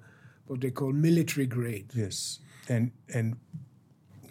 what 0.46 0.60
they 0.60 0.70
call 0.70 0.92
military 0.92 1.46
grade. 1.46 1.86
yes. 1.94 2.40
And, 2.68 2.90
and 3.14 3.36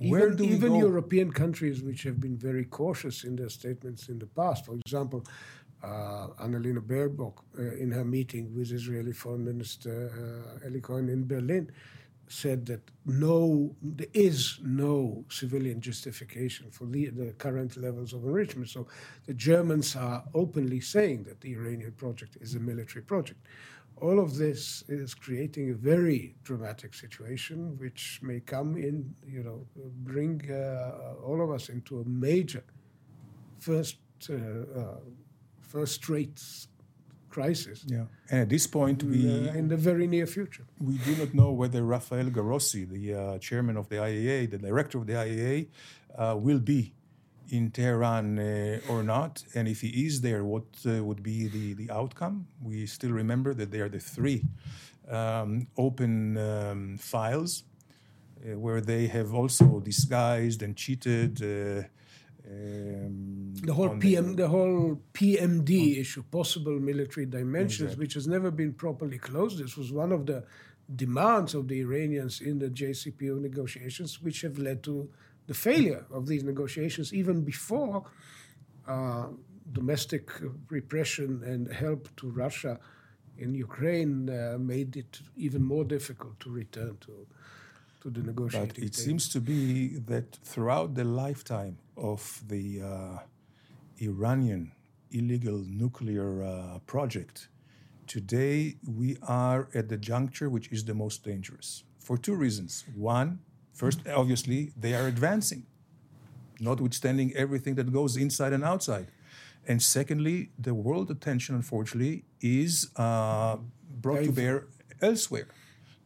where 0.02 0.32
even 0.32 0.46
even? 0.46 0.76
European 0.76 1.32
countries 1.32 1.82
which 1.82 2.04
have 2.04 2.20
been 2.20 2.38
very 2.38 2.66
cautious 2.66 3.24
in 3.24 3.36
their 3.36 3.50
statements 3.50 4.10
in 4.10 4.20
the 4.20 4.28
past, 4.28 4.66
for 4.66 4.76
example, 4.76 5.26
uh, 5.84 6.28
Annalena 6.42 6.82
Baerbock 6.82 7.36
uh, 7.58 7.76
in 7.76 7.92
her 7.92 8.04
meeting 8.04 8.54
with 8.56 8.72
Israeli 8.72 9.14
Foreign 9.14 9.46
Minister 9.46 10.52
uh, 10.64 10.68
Eli 10.68 10.80
Cohen 10.80 11.10
in 11.10 11.26
Berlin 11.26 11.72
said 12.28 12.66
that 12.68 12.82
no, 13.06 13.76
there 13.82 14.08
is 14.14 14.60
no 14.64 15.26
civilian 15.30 15.82
justification 15.82 16.70
for 16.70 16.86
the, 16.86 17.10
the 17.10 17.32
current 17.34 17.76
levels 17.76 18.14
of 18.14 18.24
enrichment. 18.24 18.70
So 18.70 18.88
the 19.26 19.34
Germans 19.34 19.96
are 19.96 20.24
openly 20.36 20.80
saying 20.80 21.24
that 21.24 21.42
the 21.42 21.54
Iranian 21.54 21.94
project 21.94 22.38
is 22.40 22.54
a 22.56 22.60
military 22.60 23.02
project. 23.02 23.40
All 24.02 24.20
of 24.20 24.38
this 24.38 24.84
is 24.88 25.14
creating 25.14 25.72
a 25.72 25.74
very 25.74 26.36
dramatic 26.44 26.94
situation, 26.94 27.78
which 27.78 28.20
may 28.22 28.40
come 28.40 28.78
in, 28.78 29.14
you 29.28 29.44
know, 29.44 29.66
bring 30.04 30.50
uh, 30.52 31.16
all 31.26 31.42
of 31.42 31.52
us 31.52 31.70
into 31.70 32.00
a 32.00 32.06
major 32.06 32.64
first, 33.60 33.98
uh, 34.30 34.34
uh, 34.34 35.00
first 35.62 36.08
rate 36.10 36.40
crisis 37.30 37.86
Yeah. 37.88 38.06
And 38.32 38.42
at 38.42 38.50
this 38.50 38.68
point, 38.68 39.04
we 39.04 39.18
uh, 39.28 39.54
in 39.54 39.68
the 39.68 39.78
very 39.78 40.08
near 40.08 40.28
future. 40.28 40.66
we 40.80 40.98
do 40.98 41.16
not 41.16 41.34
know 41.34 41.52
whether 41.52 41.84
Rafael 41.84 42.30
Grossi, 42.30 42.86
the 42.86 43.14
uh, 43.14 43.38
chairman 43.40 43.78
of 43.78 43.88
the 43.90 43.98
IAEA, 43.98 44.50
the 44.50 44.58
director 44.58 44.98
of 44.98 45.06
the 45.08 45.14
IAEA, 45.14 45.68
uh, 46.18 46.36
will 46.38 46.60
be 46.60 46.94
in 47.52 47.72
Tehran 47.72 48.40
uh, 48.40 48.80
or 48.90 49.04
not. 49.04 49.44
And 49.56 49.68
if 49.68 49.82
he 49.82 50.06
is 50.06 50.22
there, 50.22 50.44
what 50.44 50.66
uh, 50.86 51.04
would 51.04 51.22
be 51.24 51.48
the, 51.48 51.74
the 51.74 51.92
outcome? 51.92 52.48
We 52.62 52.86
still 52.86 53.12
remember 53.12 53.54
that 53.54 53.72
there 53.72 53.86
are 53.86 53.90
the 53.90 54.00
three 54.00 54.44
um, 55.10 55.68
open 55.78 56.38
um, 56.38 56.98
files 56.98 57.64
uh, 58.46 58.58
where 58.58 58.82
they 58.82 59.08
have 59.08 59.34
also 59.34 59.80
disguised 59.80 60.62
and 60.62 60.76
cheated. 60.76 61.42
Uh, 61.42 61.84
um, 62.50 63.54
The 63.62 63.74
whole 63.74 63.98
PM, 63.98 64.36
the 64.36 64.48
whole 64.48 65.02
PMD 65.14 66.00
issue, 66.00 66.24
possible 66.32 66.80
military 66.80 67.26
dimensions, 67.26 67.90
Exactly. 67.92 68.04
which 68.04 68.14
has 68.14 68.28
never 68.28 68.52
been 68.52 68.74
properly 68.74 69.18
closed. 69.18 69.58
This 69.64 69.76
was 69.76 69.92
one 69.92 70.12
of 70.12 70.26
the 70.26 70.44
demands 70.96 71.54
of 71.54 71.68
the 71.68 71.80
Iranians 71.82 72.42
in 72.42 72.60
the 72.60 72.70
JCPOA 72.70 73.40
negotiations, 73.42 74.22
which 74.22 74.42
have 74.42 74.58
led 74.58 74.82
to 74.84 75.10
the 75.50 75.56
failure 75.70 76.04
of 76.18 76.22
these 76.32 76.44
negotiations 76.52 77.08
even 77.22 77.38
before 77.54 77.98
uh, 78.88 79.28
domestic 79.80 80.24
repression 80.78 81.30
and 81.52 81.62
help 81.86 82.02
to 82.20 82.26
Russia 82.44 82.74
in 83.44 83.50
Ukraine 83.68 84.16
uh, 84.30 84.58
made 84.74 84.92
it 85.04 85.14
even 85.46 85.62
more 85.74 85.86
difficult 85.96 86.36
to 86.44 86.50
return 86.62 86.94
to 87.06 87.14
to 88.02 88.08
the 88.16 88.24
negotiating 88.32 88.70
But 88.70 88.88
it 88.88 88.94
table. 88.94 89.06
seems 89.08 89.24
to 89.36 89.40
be 89.54 89.62
that 90.12 90.28
throughout 90.52 90.90
the 91.00 91.08
lifetime 91.24 91.76
of 92.12 92.22
the 92.54 92.66
uh, 92.92 94.08
Iranian 94.10 94.64
illegal 95.20 95.60
nuclear 95.84 96.30
uh, 96.44 96.52
project, 96.94 97.36
today 98.16 98.58
we 99.00 99.10
are 99.44 99.62
at 99.80 99.86
the 99.94 100.00
juncture 100.12 100.50
which 100.56 100.68
is 100.76 100.82
the 100.92 100.98
most 101.04 101.18
dangerous 101.32 101.70
for 102.06 102.16
two 102.26 102.36
reasons. 102.46 102.72
One, 103.16 103.30
first, 103.80 104.00
obviously, 104.22 104.62
they 104.84 104.94
are 104.94 105.08
advancing, 105.08 105.64
notwithstanding 106.60 107.30
everything 107.44 107.76
that 107.80 107.88
goes 108.00 108.18
inside 108.26 108.52
and 108.58 108.64
outside. 108.72 109.08
And 109.70 109.82
secondly, 109.82 110.38
the 110.68 110.74
world 110.74 111.10
attention, 111.10 111.56
unfortunately, 111.56 112.26
is 112.42 112.90
uh, 112.98 113.58
brought 114.04 114.24
to 114.26 114.32
bear 114.32 114.68
elsewhere. 115.02 115.48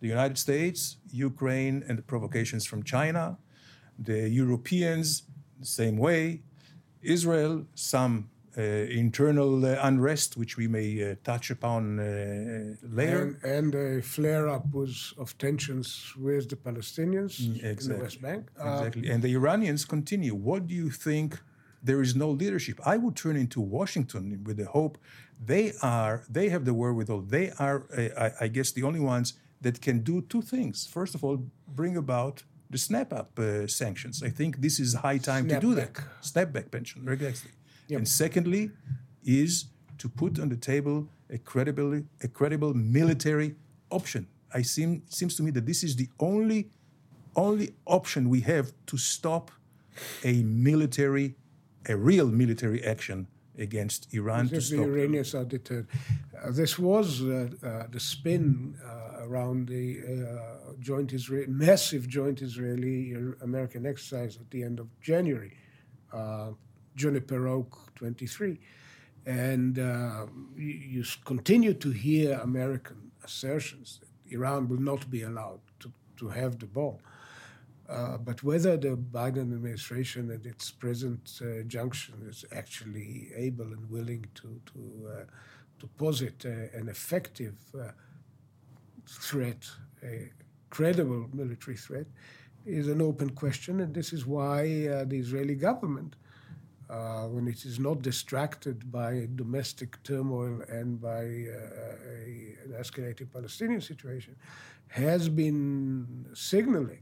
The 0.02 0.10
United 0.18 0.38
States, 0.38 0.98
Ukraine, 1.12 1.84
and 1.88 1.98
the 1.98 2.06
provocations 2.14 2.64
from 2.66 2.84
China, 2.84 3.38
the 3.98 4.30
Europeans, 4.30 5.24
the 5.60 5.66
same 5.66 5.98
way, 5.98 6.42
Israel, 7.02 7.66
some 7.74 8.30
internal 8.62 9.66
uh, 9.66 9.78
unrest, 9.82 10.38
which 10.38 10.58
we 10.58 10.68
may 10.68 10.88
uh, 11.04 11.16
touch 11.24 11.50
upon 11.52 12.00
uh, 12.00 12.04
later. 12.84 13.38
And, 13.44 13.74
and 13.74 13.76
a 13.76 14.02
flare 14.02 14.48
up 14.48 14.72
was 14.74 15.14
of 15.18 15.38
tensions 15.38 16.14
with 16.18 16.50
the 16.50 16.56
Palestinians 16.56 17.40
in 17.40 17.90
the. 17.90 17.98
West 18.04 18.22
Bank. 18.22 18.50
Uh, 18.60 18.70
Exactly. 18.78 19.10
and 19.10 19.24
the 19.24 19.34
Iranians 19.34 19.86
continue. 19.86 20.36
What 20.36 20.68
do 20.68 20.74
you 20.76 20.90
think? 20.90 21.40
There 21.86 22.02
is 22.02 22.16
no 22.16 22.30
leadership. 22.30 22.80
I 22.86 22.96
would 22.96 23.16
turn 23.18 23.36
into 23.36 23.60
Washington 23.60 24.42
with 24.46 24.56
the 24.56 24.66
hope 24.68 24.98
they 25.46 25.74
are. 25.82 26.24
They 26.30 26.48
have 26.48 26.64
the 26.64 26.74
wherewithal. 26.74 27.22
They 27.36 27.52
are, 27.60 27.84
uh, 27.98 28.26
I, 28.26 28.46
I 28.46 28.48
guess, 28.48 28.72
the 28.72 28.84
only 28.84 29.02
ones 29.02 29.34
that 29.60 29.82
can 29.82 30.00
do 30.00 30.22
two 30.22 30.42
things. 30.42 30.88
First 30.88 31.14
of 31.14 31.24
all, 31.26 31.38
bring 31.68 31.98
about 31.98 32.44
the 32.70 32.78
snap-up 32.78 33.38
uh, 33.38 33.68
sanctions. 33.68 34.24
I 34.24 34.30
think 34.30 34.62
this 34.62 34.80
is 34.80 34.94
high 34.94 35.18
time 35.18 35.48
to 35.50 35.60
do 35.60 35.76
that. 35.76 35.92
Snap 36.22 36.54
back 36.54 36.72
pension, 36.72 37.08
exactly. 37.08 37.52
And 37.90 38.08
secondly, 38.08 38.72
is 39.24 39.66
to 39.98 40.10
put 40.10 40.40
on 40.40 40.50
the 40.50 40.58
table 40.58 41.08
a 41.30 41.38
credible, 41.38 42.02
a 42.22 42.28
credible 42.28 42.74
military 42.74 43.56
option. 43.90 44.28
I 44.54 44.62
seem 44.62 45.04
seems 45.08 45.36
to 45.38 45.44
me 45.44 45.52
that 45.52 45.66
this 45.66 45.84
is 45.84 45.96
the 45.96 46.10
only 46.20 46.70
only 47.36 47.74
option 47.86 48.30
we 48.30 48.42
have 48.42 48.72
to 48.88 48.98
stop 48.98 49.52
a 50.24 50.44
military, 50.44 51.36
a 51.88 51.96
real 51.96 52.28
military 52.28 52.84
action 52.84 53.28
against 53.58 54.14
Iran 54.14 54.50
to 54.50 54.56
If 54.56 54.70
the 54.70 54.78
stop. 54.78 54.86
Iranians 54.86 55.36
are 55.36 55.46
deterred. 55.46 55.88
Uh, 56.44 56.52
this 56.52 56.80
was 56.80 57.22
uh, 57.22 57.50
uh, 57.64 57.88
the 57.92 58.00
spin 58.00 58.76
uh, 58.84 59.28
around 59.28 59.68
the 59.68 60.02
uh, 60.02 60.74
joint 60.80 61.14
Israeli, 61.14 61.48
massive 61.48 62.08
joint 62.08 62.42
Israeli-American 62.42 63.86
exercise 63.86 64.38
at 64.38 64.50
the 64.52 64.64
end 64.64 64.80
of 64.80 64.88
January. 65.02 65.54
Juniper 66.96 67.48
Oak 67.48 67.94
23. 67.96 68.60
And 69.26 69.80
uh, 69.80 70.26
you, 70.56 70.66
you, 70.66 71.04
continue 71.24 71.74
to 71.76 71.92
hear 71.92 72.40
American 72.40 73.12
assertions 73.24 74.00
that 74.02 74.34
Iran 74.34 74.68
will 74.68 74.82
not 74.82 75.10
be 75.10 75.22
allowed 75.24 75.62
to, 75.80 75.92
to 76.18 76.28
have 76.28 76.60
the 76.60 76.66
bomb. 76.66 76.98
Uh, 77.88 78.18
but 78.18 78.42
whether 78.44 78.78
the 78.78 78.98
Biden 78.98 79.54
administration 79.54 80.32
at 80.32 80.46
its 80.46 80.72
present 80.72 81.40
uh, 81.42 81.64
junction 81.68 82.16
is 82.28 82.46
actually 82.54 83.30
able 83.36 83.66
and 83.66 83.90
willing 83.90 84.26
to, 84.36 84.60
to, 84.74 85.10
uh, 85.10 85.24
to 85.80 85.88
posit 85.98 86.46
an 86.46 86.88
effective 86.88 87.56
uh, 87.80 87.92
threat, 89.08 89.68
a 90.04 90.32
credible 90.70 91.30
military 91.34 91.78
threat, 91.78 92.08
is 92.66 92.88
an 92.88 93.02
open 93.02 93.30
question. 93.32 93.82
And 93.82 93.94
this 93.94 94.14
is 94.14 94.26
why 94.26 94.88
uh, 94.88 95.04
the 95.04 95.20
Israeli 95.20 95.56
government 95.56 96.16
uh, 96.90 97.24
when 97.28 97.48
it 97.48 97.66
is 97.66 97.80
not 97.80 98.02
distracted 98.02 98.92
by 98.92 99.28
domestic 99.36 100.02
turmoil 100.04 100.62
and 100.70 101.02
by 101.02 101.24
uh, 101.24 102.66
an 102.66 102.74
escalating 102.78 103.32
Palestinian 103.32 103.82
situation, 103.82 104.36
has 104.90 105.30
been 105.30 106.26
signaling 106.34 107.02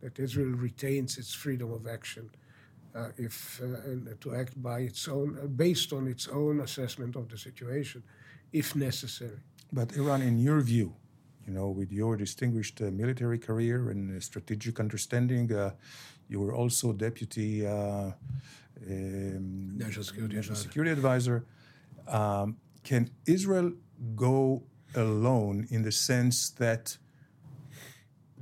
that 0.00 0.18
Israel 0.18 0.54
retains 0.56 1.18
its 1.18 1.34
freedom 1.34 1.72
of 1.72 1.86
action 1.86 2.30
uh, 2.94 3.08
if 3.18 3.60
uh, 3.62 4.14
to 4.20 4.34
act 4.34 4.60
by 4.62 4.80
its 4.80 5.06
own, 5.08 5.38
uh, 5.42 5.46
based 5.46 5.92
on 5.92 6.06
its 6.06 6.28
own 6.28 6.60
assessment 6.60 7.14
of 7.16 7.28
the 7.28 7.36
situation, 7.36 8.02
if 8.52 8.74
necessary. 8.74 9.38
But 9.72 9.96
Eran, 9.96 10.22
in 10.22 10.38
your 10.38 10.60
view, 10.60 10.94
you 11.46 11.52
know, 11.52 11.68
with 11.68 11.92
your 11.92 12.16
distinguished 12.16 12.80
uh, 12.80 12.90
military 12.90 13.38
career 13.38 13.90
and 13.90 14.22
strategic 14.22 14.80
understanding, 14.80 15.50
you 16.28 16.40
were 16.40 16.54
also 16.54 16.92
deputy 16.92 17.66
um, 18.88 19.76
national 19.76 20.04
security 20.04 20.36
national 20.36 20.56
security 20.56 20.90
advisor. 20.90 21.44
Um, 22.08 22.56
can 22.84 23.10
Israel 23.26 23.72
go 24.14 24.62
alone 24.94 25.66
in 25.70 25.82
the 25.82 25.92
sense 25.92 26.50
that 26.50 26.96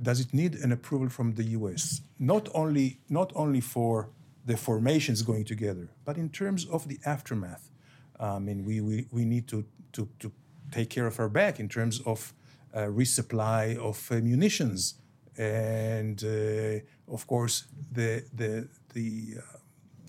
does 0.01 0.19
it 0.19 0.33
need 0.33 0.55
an 0.55 0.71
approval 0.71 1.09
from 1.09 1.33
the 1.35 1.43
U.S. 1.59 2.01
not 2.19 2.49
only 2.53 2.99
not 3.09 3.31
only 3.35 3.61
for 3.61 4.09
the 4.45 4.57
formations 4.57 5.21
going 5.23 5.45
together, 5.45 5.89
but 6.03 6.17
in 6.17 6.29
terms 6.29 6.65
of 6.65 6.87
the 6.87 6.99
aftermath? 7.05 7.71
I 8.19 8.39
mean, 8.39 8.63
we, 8.63 8.79
we, 8.79 9.07
we 9.11 9.25
need 9.25 9.47
to, 9.49 9.65
to, 9.91 10.07
to 10.19 10.31
take 10.71 10.89
care 10.89 11.07
of 11.07 11.19
our 11.19 11.27
back 11.27 11.59
in 11.59 11.67
terms 11.67 11.99
of 12.05 12.33
uh, 12.73 12.81
resupply 12.83 13.77
of 13.77 14.09
uh, 14.11 14.15
munitions 14.15 14.95
and, 15.37 16.23
uh, 16.23 17.13
of 17.13 17.27
course, 17.27 17.65
the 17.91 18.23
the 18.33 18.67
the 18.93 19.35
uh, 19.37 19.57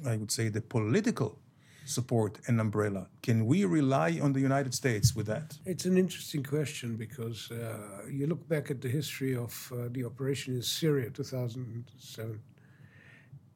I 0.04 0.16
would 0.16 0.30
say, 0.30 0.48
the 0.48 0.60
political 0.60 1.38
support 1.86 2.40
and 2.48 2.60
umbrella. 2.60 3.06
Can 3.22 3.46
we 3.46 3.64
rely 3.64 4.18
on 4.20 4.32
the 4.32 4.40
United 4.40 4.74
States 4.74 5.14
with 5.14 5.26
that? 5.26 5.56
It's 5.64 5.84
an 5.84 5.96
interesting 5.96 6.42
question 6.42 6.96
because 6.96 7.50
uh, 7.50 8.06
you 8.10 8.26
look 8.26 8.46
back 8.48 8.70
at 8.70 8.80
the 8.80 8.88
history 8.88 9.36
of 9.36 9.72
uh, 9.72 9.88
the 9.92 10.04
operation 10.04 10.54
in 10.56 10.62
Syria, 10.62 11.10
2007, 11.10 12.40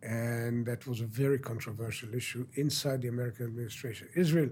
and 0.03 0.65
that 0.65 0.87
was 0.87 1.01
a 1.01 1.07
very 1.07 1.39
controversial 1.39 2.15
issue 2.15 2.47
inside 2.55 3.03
the 3.03 3.09
American 3.09 3.47
administration. 3.47 4.09
Israel 4.15 4.51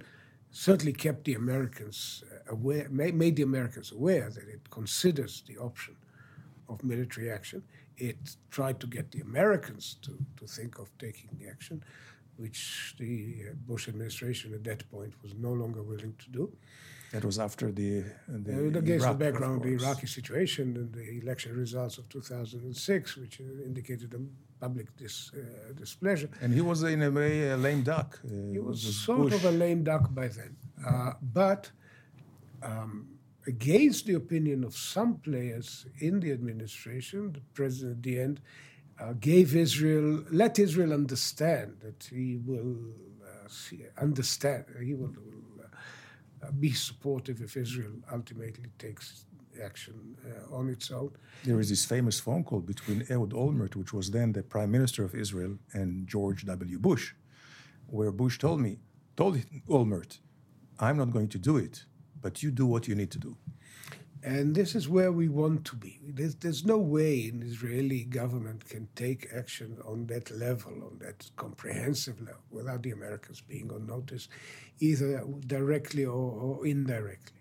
certainly 0.50 0.92
kept 0.92 1.24
the 1.24 1.34
Americans 1.34 2.24
aware, 2.48 2.88
made 2.90 3.36
the 3.36 3.42
Americans 3.42 3.92
aware 3.92 4.28
that 4.30 4.48
it 4.48 4.68
considers 4.70 5.42
the 5.46 5.56
option 5.58 5.94
of 6.68 6.82
military 6.84 7.30
action 7.30 7.62
it 7.98 8.36
tried 8.50 8.80
to 8.80 8.86
get 8.86 9.10
the 9.12 9.20
Americans 9.20 9.96
to, 10.02 10.16
to 10.36 10.46
think 10.46 10.78
of 10.78 10.86
taking 10.98 11.30
action, 11.50 11.82
which 12.36 12.94
the 12.98 13.36
uh, 13.50 13.54
Bush 13.66 13.88
administration 13.88 14.54
at 14.54 14.64
that 14.64 14.88
point 14.90 15.12
was 15.22 15.34
no 15.34 15.52
longer 15.52 15.82
willing 15.82 16.14
to 16.18 16.30
do. 16.30 16.52
That 17.12 17.24
was 17.24 17.38
after 17.38 17.72
the, 17.72 18.04
the 18.28 18.52
uh, 18.52 18.78
against 18.78 19.06
Iraq, 19.06 19.18
the 19.18 19.24
background 19.24 19.56
of 19.56 19.62
the 19.62 19.72
Iraqi 19.82 20.06
situation 20.06 20.76
and 20.76 20.92
the 20.92 21.20
election 21.22 21.56
results 21.56 21.96
of 21.96 22.06
2006, 22.10 23.16
which 23.16 23.40
uh, 23.40 23.44
indicated 23.64 24.12
a 24.12 24.20
public 24.60 24.94
dis, 24.96 25.32
uh, 25.34 25.72
displeasure. 25.72 26.28
And 26.42 26.52
he 26.52 26.60
was 26.60 26.82
in 26.82 27.02
a 27.02 27.10
way 27.10 27.48
a 27.48 27.56
lame 27.56 27.82
duck. 27.82 28.20
Uh, 28.24 28.52
he 28.52 28.58
was, 28.58 28.84
was 28.84 28.96
sort 28.96 29.20
Bush. 29.20 29.34
of 29.34 29.44
a 29.46 29.50
lame 29.50 29.84
duck 29.84 30.14
by 30.14 30.28
then, 30.28 30.56
uh, 30.86 31.12
but. 31.22 31.70
Um, 32.62 33.17
against 33.48 34.04
the 34.06 34.14
opinion 34.14 34.62
of 34.62 34.76
some 34.76 35.16
players 35.16 35.86
in 36.00 36.20
the 36.20 36.30
administration, 36.30 37.32
the 37.32 37.40
president 37.54 37.96
at 37.96 38.02
the 38.02 38.20
end 38.20 38.40
uh, 39.00 39.14
gave 39.18 39.56
Israel, 39.56 40.22
let 40.30 40.58
Israel 40.58 40.92
understand 40.92 41.68
that 41.80 42.08
he 42.12 42.38
will 42.44 42.76
uh, 43.24 43.48
see, 43.48 43.80
understand, 43.98 44.64
he 44.84 44.94
will, 44.94 45.14
will 45.28 45.64
uh, 45.64 46.50
be 46.60 46.72
supportive 46.72 47.40
if 47.40 47.56
Israel 47.56 47.94
ultimately 48.12 48.70
takes 48.78 49.24
action 49.64 49.94
uh, 50.26 50.54
on 50.54 50.68
its 50.68 50.90
own. 50.90 51.10
There 51.44 51.58
is 51.58 51.70
this 51.70 51.84
famous 51.84 52.20
phone 52.20 52.44
call 52.44 52.60
between 52.60 53.00
Ehud 53.10 53.32
Olmert, 53.32 53.74
which 53.76 53.94
was 53.94 54.10
then 54.10 54.32
the 54.32 54.42
prime 54.42 54.70
minister 54.70 55.04
of 55.04 55.14
Israel, 55.14 55.58
and 55.72 56.06
George 56.06 56.44
W. 56.44 56.78
Bush, 56.78 57.14
where 57.86 58.12
Bush 58.12 58.38
told 58.38 58.60
me, 58.60 58.78
told 59.16 59.38
Olmert, 59.68 60.18
I'm 60.78 60.98
not 60.98 61.10
going 61.12 61.28
to 61.28 61.38
do 61.38 61.56
it 61.56 61.86
but 62.20 62.42
you 62.42 62.50
do 62.50 62.66
what 62.66 62.88
you 62.88 62.94
need 62.94 63.10
to 63.12 63.18
do. 63.18 63.36
And 64.24 64.54
this 64.54 64.74
is 64.74 64.88
where 64.88 65.12
we 65.12 65.28
want 65.28 65.64
to 65.66 65.76
be. 65.76 66.00
There's, 66.02 66.34
there's 66.34 66.64
no 66.64 66.76
way 66.76 67.28
an 67.28 67.42
Israeli 67.42 68.02
government 68.04 68.68
can 68.68 68.88
take 68.96 69.28
action 69.34 69.78
on 69.86 70.06
that 70.06 70.30
level, 70.32 70.72
on 70.72 70.98
that 70.98 71.30
comprehensive 71.36 72.20
level, 72.20 72.42
without 72.50 72.82
the 72.82 72.90
Americans 72.90 73.40
being 73.40 73.70
on 73.72 73.86
notice, 73.86 74.28
either 74.80 75.24
directly 75.46 76.04
or, 76.04 76.32
or 76.32 76.66
indirectly. 76.66 77.38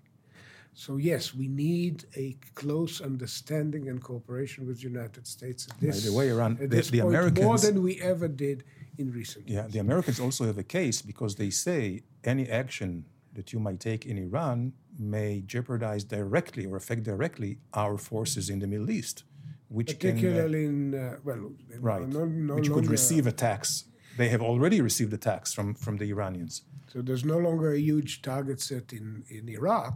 So 0.75 0.97
yes, 0.97 1.33
we 1.33 1.47
need 1.47 2.05
a 2.15 2.37
close 2.53 3.01
understanding 3.01 3.89
and 3.89 3.99
cooperation 3.99 4.67
with 4.67 4.77
the 4.77 4.83
United 4.83 5.25
States. 5.25 5.67
At 5.67 5.79
this, 5.79 6.03
By 6.03 6.11
the 6.11 6.15
way, 6.15 6.29
around 6.29 6.59
the, 6.59 6.67
the 6.67 6.99
Americans 6.99 7.43
more 7.43 7.57
than 7.57 7.81
we 7.81 7.99
ever 7.99 8.27
did 8.27 8.63
in 8.99 9.11
recent 9.11 9.49
years. 9.49 9.63
Yeah, 9.63 9.67
the 9.67 9.79
Americans 9.79 10.19
also 10.19 10.45
have 10.45 10.59
a 10.59 10.63
case 10.63 11.01
because 11.01 11.35
they 11.35 11.49
say 11.49 12.03
any 12.23 12.47
action 12.47 13.05
that 13.37 13.53
you 13.53 13.59
might 13.59 13.79
take 13.79 14.01
in 14.05 14.17
Iran 14.17 14.73
may 15.15 15.41
jeopardize 15.53 16.03
directly 16.03 16.65
or 16.65 16.75
affect 16.75 17.03
directly 17.03 17.51
our 17.83 17.97
forces 17.97 18.49
in 18.49 18.57
the 18.59 18.67
Middle 18.73 18.89
East, 18.99 19.23
which 19.69 19.91
particularly 19.93 20.65
can, 20.65 20.93
uh, 20.93 20.97
in 20.97 21.13
uh, 21.13 21.17
well, 21.23 21.51
right, 21.89 22.01
no, 22.17 22.25
no 22.25 22.55
which 22.55 22.71
could 22.75 22.87
receive 22.87 23.25
attacks. 23.27 23.71
They 24.17 24.29
have 24.29 24.41
already 24.41 24.79
received 24.81 25.13
attacks 25.13 25.49
from 25.53 25.67
from 25.83 25.95
the 26.01 26.07
Iranians. 26.15 26.55
So 26.91 26.97
there's 27.07 27.25
no 27.35 27.39
longer 27.47 27.67
a 27.79 27.81
huge 27.91 28.11
target 28.31 28.59
set 28.69 28.91
in 28.99 29.23
in 29.29 29.43
Iraq, 29.59 29.95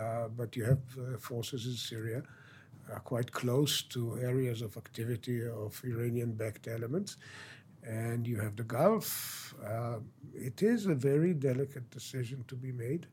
uh, 0.00 0.26
but 0.38 0.48
you 0.56 0.64
have 0.72 0.84
uh, 0.98 1.02
forces 1.28 1.62
in 1.72 1.76
Syria. 1.90 2.20
Uh, 2.92 2.98
quite 3.12 3.30
close 3.42 3.74
to 3.94 4.00
areas 4.30 4.62
of 4.62 4.76
activity 4.76 5.38
of 5.64 5.70
Iranian-backed 5.84 6.66
elements, 6.76 7.10
and 7.82 8.26
you 8.26 8.38
have 8.40 8.56
the 8.56 8.62
Gulf. 8.64 9.54
Uh, 9.64 9.98
it 10.34 10.62
is 10.62 10.86
a 10.86 10.94
very 10.94 11.34
delicate 11.34 11.90
decision 11.90 12.44
to 12.48 12.54
be 12.54 12.72
made. 12.72 13.06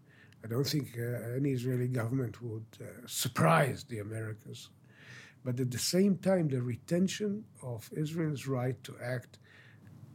I 0.44 0.48
don't 0.48 0.66
think 0.66 0.98
uh, 0.98 1.36
any 1.36 1.52
Israeli 1.52 1.88
government 1.88 2.42
would 2.42 2.66
uh, 2.82 2.86
surprise 3.06 3.84
the 3.84 4.00
Americans. 4.00 4.70
But 5.44 5.60
at 5.60 5.72
the 5.72 5.80
same 5.80 6.18
time, 6.18 6.50
the 6.50 6.62
retention 6.62 7.46
of 7.64 7.90
Israel's 7.96 8.48
right 8.48 8.82
to 8.84 8.96
act 9.04 9.40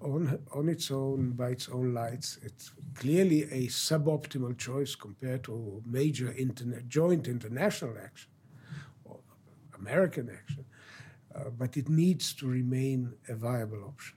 on, 0.00 0.38
on 0.52 0.68
its 0.68 0.90
own, 0.90 1.30
by 1.30 1.50
its 1.50 1.68
own 1.68 1.94
lights, 1.94 2.38
it's 2.42 2.72
clearly 2.94 3.44
a 3.44 3.68
suboptimal 3.68 4.58
choice 4.58 4.94
compared 4.94 5.44
to 5.44 5.82
major 5.86 6.34
joint 6.88 7.28
international 7.28 7.96
action 8.02 8.30
or 9.04 9.20
American 9.78 10.28
action. 10.30 10.64
Uh, 11.34 11.44
but 11.50 11.76
it 11.76 11.88
needs 11.88 12.34
to 12.34 12.46
remain 12.46 13.14
a 13.28 13.34
viable 13.34 13.84
option. 13.84 14.16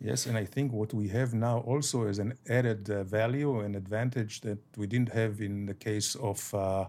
Yes, 0.00 0.26
and 0.26 0.36
I 0.36 0.44
think 0.44 0.72
what 0.72 0.92
we 0.92 1.08
have 1.08 1.32
now 1.34 1.58
also 1.60 2.06
is 2.06 2.18
an 2.18 2.34
added 2.48 2.90
uh, 2.90 3.04
value 3.04 3.60
and 3.60 3.74
advantage 3.74 4.40
that 4.42 4.58
we 4.76 4.86
didn't 4.86 5.12
have 5.12 5.40
in 5.40 5.66
the 5.66 5.74
case 5.74 6.14
of 6.16 6.52
uh, 6.54 6.86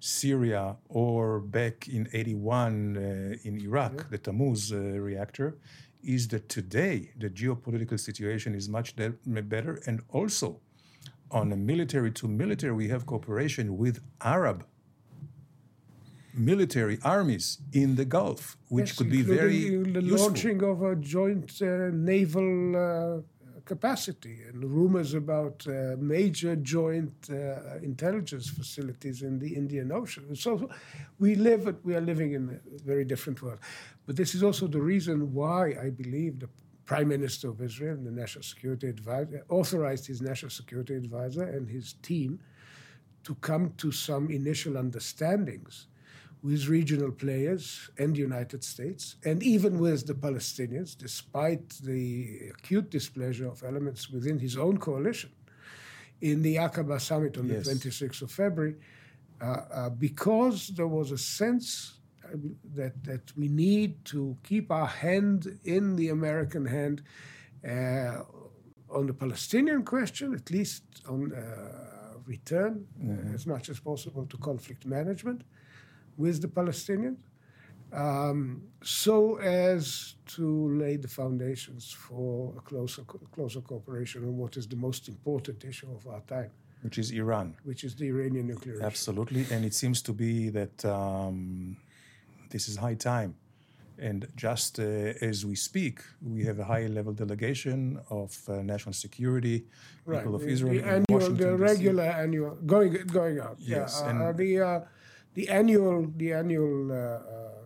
Syria 0.00 0.76
or 0.88 1.40
back 1.40 1.88
in 1.88 2.08
81 2.12 2.96
uh, 2.96 3.48
in 3.48 3.60
Iraq, 3.60 3.92
yeah. 3.96 4.02
the 4.10 4.18
Tammuz 4.18 4.72
uh, 4.72 4.78
reactor, 4.78 5.56
is 6.02 6.28
that 6.28 6.48
today 6.48 7.10
the 7.18 7.30
geopolitical 7.30 7.98
situation 7.98 8.54
is 8.54 8.68
much 8.68 8.96
de- 8.96 9.14
better. 9.42 9.80
And 9.86 10.02
also, 10.10 10.60
on 11.30 11.52
a 11.52 11.56
military 11.56 12.10
to 12.12 12.28
military, 12.28 12.72
we 12.72 12.88
have 12.88 13.06
cooperation 13.06 13.78
with 13.78 14.00
Arab 14.20 14.64
military 16.34 16.98
armies 17.04 17.58
in 17.72 17.96
the 17.96 18.04
Gulf, 18.04 18.56
which 18.68 18.90
yes, 18.90 18.98
could 18.98 19.10
be 19.10 19.22
very 19.22 19.76
the 19.76 20.02
useful. 20.02 20.26
launching 20.26 20.62
of 20.62 20.82
a 20.82 20.96
joint 20.96 21.60
uh, 21.62 21.90
naval 21.92 22.76
uh, 22.76 23.20
capacity 23.64 24.40
and 24.48 24.64
rumors 24.64 25.14
about 25.14 25.64
uh, 25.66 25.96
major 25.98 26.56
joint 26.56 27.14
uh, 27.30 27.76
intelligence 27.82 28.48
facilities 28.48 29.22
in 29.22 29.38
the 29.38 29.54
Indian 29.54 29.92
Ocean. 29.92 30.34
So 30.34 30.68
we 31.18 31.34
live, 31.36 31.76
we 31.84 31.94
are 31.94 32.00
living 32.00 32.32
in 32.32 32.60
a 32.74 32.82
very 32.82 33.04
different 33.04 33.40
world. 33.42 33.60
But 34.06 34.16
this 34.16 34.34
is 34.34 34.42
also 34.42 34.66
the 34.66 34.80
reason 34.80 35.32
why 35.32 35.76
I 35.80 35.90
believe 35.90 36.40
the 36.40 36.48
Prime 36.84 37.08
Minister 37.08 37.48
of 37.48 37.60
Israel 37.62 37.94
and 37.94 38.06
the 38.06 38.10
National 38.10 38.42
Security 38.42 38.88
Advisor, 38.88 39.44
authorized 39.48 40.06
his 40.06 40.20
National 40.20 40.50
Security 40.50 40.94
Advisor 40.94 41.44
and 41.44 41.68
his 41.68 41.94
team 42.02 42.40
to 43.24 43.34
come 43.36 43.72
to 43.76 43.92
some 43.92 44.30
initial 44.30 44.76
understandings 44.76 45.86
with 46.42 46.66
regional 46.66 47.12
players 47.12 47.90
and 47.98 48.16
the 48.16 48.20
United 48.20 48.64
States, 48.64 49.16
and 49.24 49.42
even 49.42 49.78
with 49.78 50.06
the 50.06 50.14
Palestinians, 50.14 50.96
despite 50.96 51.68
the 51.84 52.50
acute 52.50 52.90
displeasure 52.90 53.46
of 53.46 53.62
elements 53.62 54.10
within 54.10 54.38
his 54.38 54.56
own 54.56 54.78
coalition 54.78 55.30
in 56.20 56.42
the 56.42 56.56
Aqaba 56.56 57.00
summit 57.00 57.38
on 57.38 57.48
yes. 57.48 57.66
the 57.66 57.74
26th 57.74 58.22
of 58.22 58.30
February, 58.30 58.76
uh, 59.40 59.44
uh, 59.44 59.90
because 59.90 60.68
there 60.68 60.88
was 60.88 61.12
a 61.12 61.18
sense 61.18 61.98
that, 62.74 63.04
that 63.04 63.32
we 63.36 63.48
need 63.48 64.04
to 64.04 64.36
keep 64.42 64.70
our 64.70 64.86
hand 64.86 65.58
in 65.64 65.96
the 65.96 66.08
American 66.08 66.66
hand 66.66 67.02
uh, 67.68 68.22
on 68.90 69.06
the 69.06 69.14
Palestinian 69.14 69.84
question, 69.84 70.34
at 70.34 70.50
least 70.50 70.82
on 71.08 71.32
uh, 71.32 72.18
return 72.26 72.86
mm-hmm. 73.00 73.34
as 73.34 73.46
much 73.46 73.68
as 73.68 73.78
possible 73.78 74.26
to 74.26 74.36
conflict 74.38 74.86
management 74.86 75.42
with 76.22 76.36
the 76.44 76.50
Palestinians, 76.60 77.20
um, 78.06 78.40
so 79.00 79.16
as 79.68 80.14
to 80.36 80.46
lay 80.82 80.94
the 81.04 81.12
foundations 81.20 81.84
for 82.06 82.32
a 82.60 82.62
closer, 82.70 83.02
closer 83.36 83.60
cooperation 83.70 84.20
on 84.28 84.34
what 84.42 84.52
is 84.60 84.66
the 84.74 84.80
most 84.86 85.02
important 85.14 85.58
issue 85.70 85.90
of 85.98 86.02
our 86.12 86.22
time. 86.36 86.50
Which 86.86 86.98
is 87.02 87.08
Iran. 87.22 87.46
Which 87.70 87.82
is 87.88 87.92
the 88.00 88.06
Iranian 88.14 88.46
nuclear 88.52 88.76
issue. 88.76 88.92
Absolutely. 88.92 89.42
And 89.52 89.60
it 89.64 89.74
seems 89.82 89.98
to 90.08 90.12
be 90.24 90.34
that 90.58 90.76
um, 90.84 91.76
this 92.50 92.64
is 92.68 92.74
high 92.86 92.98
time. 93.12 93.32
And 93.98 94.20
just 94.46 94.72
uh, 94.80 95.28
as 95.30 95.36
we 95.50 95.56
speak, 95.70 95.96
we 96.34 96.40
have 96.48 96.58
a 96.64 96.66
high 96.74 96.86
level 96.98 97.12
delegation 97.12 98.00
of 98.20 98.30
uh, 98.48 98.52
national 98.72 98.94
security, 98.94 99.58
right. 100.06 100.18
people 100.18 100.34
of 100.34 100.42
Israel. 100.54 100.82
The, 100.82 100.88
annual, 100.96 101.30
the 101.44 101.56
regular 101.56 102.08
annual, 102.24 102.54
going, 102.72 102.92
going 103.18 103.38
out. 103.46 103.56
Yes. 103.60 104.02
Yeah. 104.02 104.22
Uh, 104.22 104.32
the, 104.32 104.50
uh, 104.60 104.80
the 105.34 105.48
annual 105.48 106.10
the 106.16 106.32
annual 106.32 106.92
uh, 106.92 106.96
uh, 106.96 107.62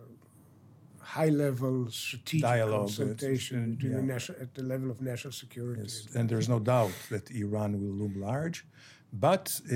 high 1.17 1.29
level 1.29 1.89
strategic 1.89 2.43
Dialogue 2.43 2.87
consultation 2.87 3.77
yeah. 3.81 3.95
the 3.95 4.01
national, 4.01 4.37
at 4.41 4.53
the 4.53 4.63
level 4.63 4.89
of 4.91 5.01
national 5.01 5.33
security. 5.43 5.81
Yes. 5.83 6.15
And 6.15 6.29
there's 6.29 6.49
no 6.55 6.59
doubt 6.59 6.95
that 7.13 7.31
Iran 7.31 7.69
will 7.81 7.95
loom 8.01 8.15
large. 8.29 8.65
But 9.13 9.45
uh, 9.71 9.75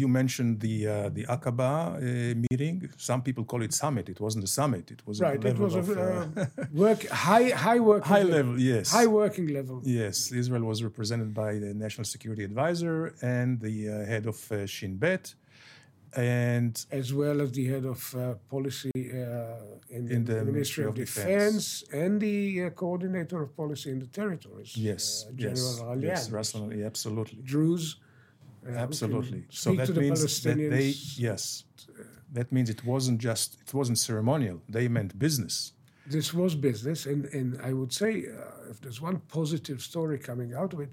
you 0.00 0.06
mentioned 0.20 0.60
the 0.60 0.76
uh, 0.86 1.08
the 1.16 1.24
Aqaba 1.34 1.70
uh, 1.96 2.00
meeting. 2.48 2.88
Some 2.96 3.22
people 3.22 3.44
call 3.44 3.62
it 3.62 3.72
summit. 3.74 4.08
It 4.08 4.20
wasn't 4.20 4.44
a 4.44 4.52
summit. 4.60 4.84
It 4.96 5.02
was 5.04 5.20
right. 5.20 5.44
it 5.44 5.58
was 5.58 5.74
of, 5.74 5.90
a 5.90 6.00
uh, 6.00 6.46
work 6.84 7.02
high 7.08 7.48
high 7.66 7.80
working 7.80 8.12
high 8.14 8.22
level. 8.22 8.52
level. 8.52 8.60
Yes, 8.60 8.92
high 8.92 9.10
working 9.22 9.48
level. 9.48 9.82
Yes, 9.84 10.16
Israel 10.30 10.64
was 10.72 10.78
represented 10.84 11.34
by 11.34 11.54
the 11.64 11.74
national 11.74 12.04
security 12.04 12.44
advisor 12.44 13.14
and 13.20 13.60
the 13.60 13.76
head 14.12 14.24
of 14.26 14.36
Shin 14.74 14.96
Bet 14.96 15.34
and 16.16 16.84
as 16.90 17.12
well 17.12 17.40
as 17.40 17.52
the 17.52 17.66
head 17.66 17.84
of 17.84 18.14
uh, 18.14 18.34
policy 18.48 18.90
uh, 18.96 19.56
in, 19.90 20.10
in, 20.10 20.24
the, 20.24 20.34
the 20.34 20.44
Ministry 20.44 20.84
of, 20.84 20.90
of 20.90 20.96
Defense. 20.96 21.26
Defense, 21.26 21.84
and 21.92 22.20
the 22.20 22.64
uh, 22.64 22.70
coordinator 22.70 23.42
of 23.42 23.56
policy 23.56 23.90
in 23.90 23.98
the 23.98 24.06
territories. 24.06 24.76
Yes, 24.76 25.26
uh, 25.28 25.32
General 25.32 25.54
yes, 25.56 25.80
Alian. 25.80 26.02
yes, 26.02 26.30
Russell, 26.30 26.72
absolutely. 26.84 27.40
Druze. 27.42 27.96
Uh, 28.66 28.72
absolutely. 28.72 29.44
So 29.50 29.74
that 29.74 29.94
means 29.96 30.42
that 30.42 30.56
they 30.56 30.94
yes, 31.16 31.64
that 32.32 32.50
means 32.52 32.70
it 32.70 32.84
wasn't 32.84 33.18
just 33.18 33.58
it 33.60 33.72
wasn't 33.74 33.98
ceremonial. 33.98 34.60
They 34.68 34.88
meant 34.88 35.18
business. 35.18 35.72
This 36.06 36.32
was 36.32 36.54
business, 36.54 37.06
and 37.06 37.26
and 37.26 37.60
I 37.62 37.72
would 37.72 37.92
say 37.92 38.26
uh, 38.26 38.70
if 38.70 38.80
there's 38.80 39.00
one 39.00 39.20
positive 39.28 39.80
story 39.82 40.18
coming 40.18 40.54
out 40.54 40.72
of 40.72 40.80
it, 40.80 40.92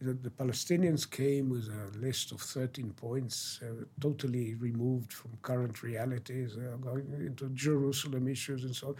the, 0.00 0.12
the, 0.12 0.30
Palestinians 0.30 1.10
came 1.10 1.48
with 1.48 1.68
a 1.68 1.98
list 1.98 2.32
of 2.32 2.40
13 2.40 2.92
points, 2.92 3.60
uh, 3.62 3.84
totally 4.00 4.54
removed 4.54 5.12
from 5.12 5.30
current 5.42 5.82
realities, 5.82 6.56
uh, 6.56 6.76
going 6.76 7.06
into 7.18 7.48
Jerusalem 7.50 8.28
issues 8.28 8.64
and 8.64 8.74
so 8.74 8.88
on. 8.88 8.94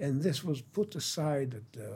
And 0.00 0.22
this 0.22 0.42
was 0.42 0.60
put 0.60 0.94
aside 0.96 1.54
at 1.54 1.72
the 1.72 1.92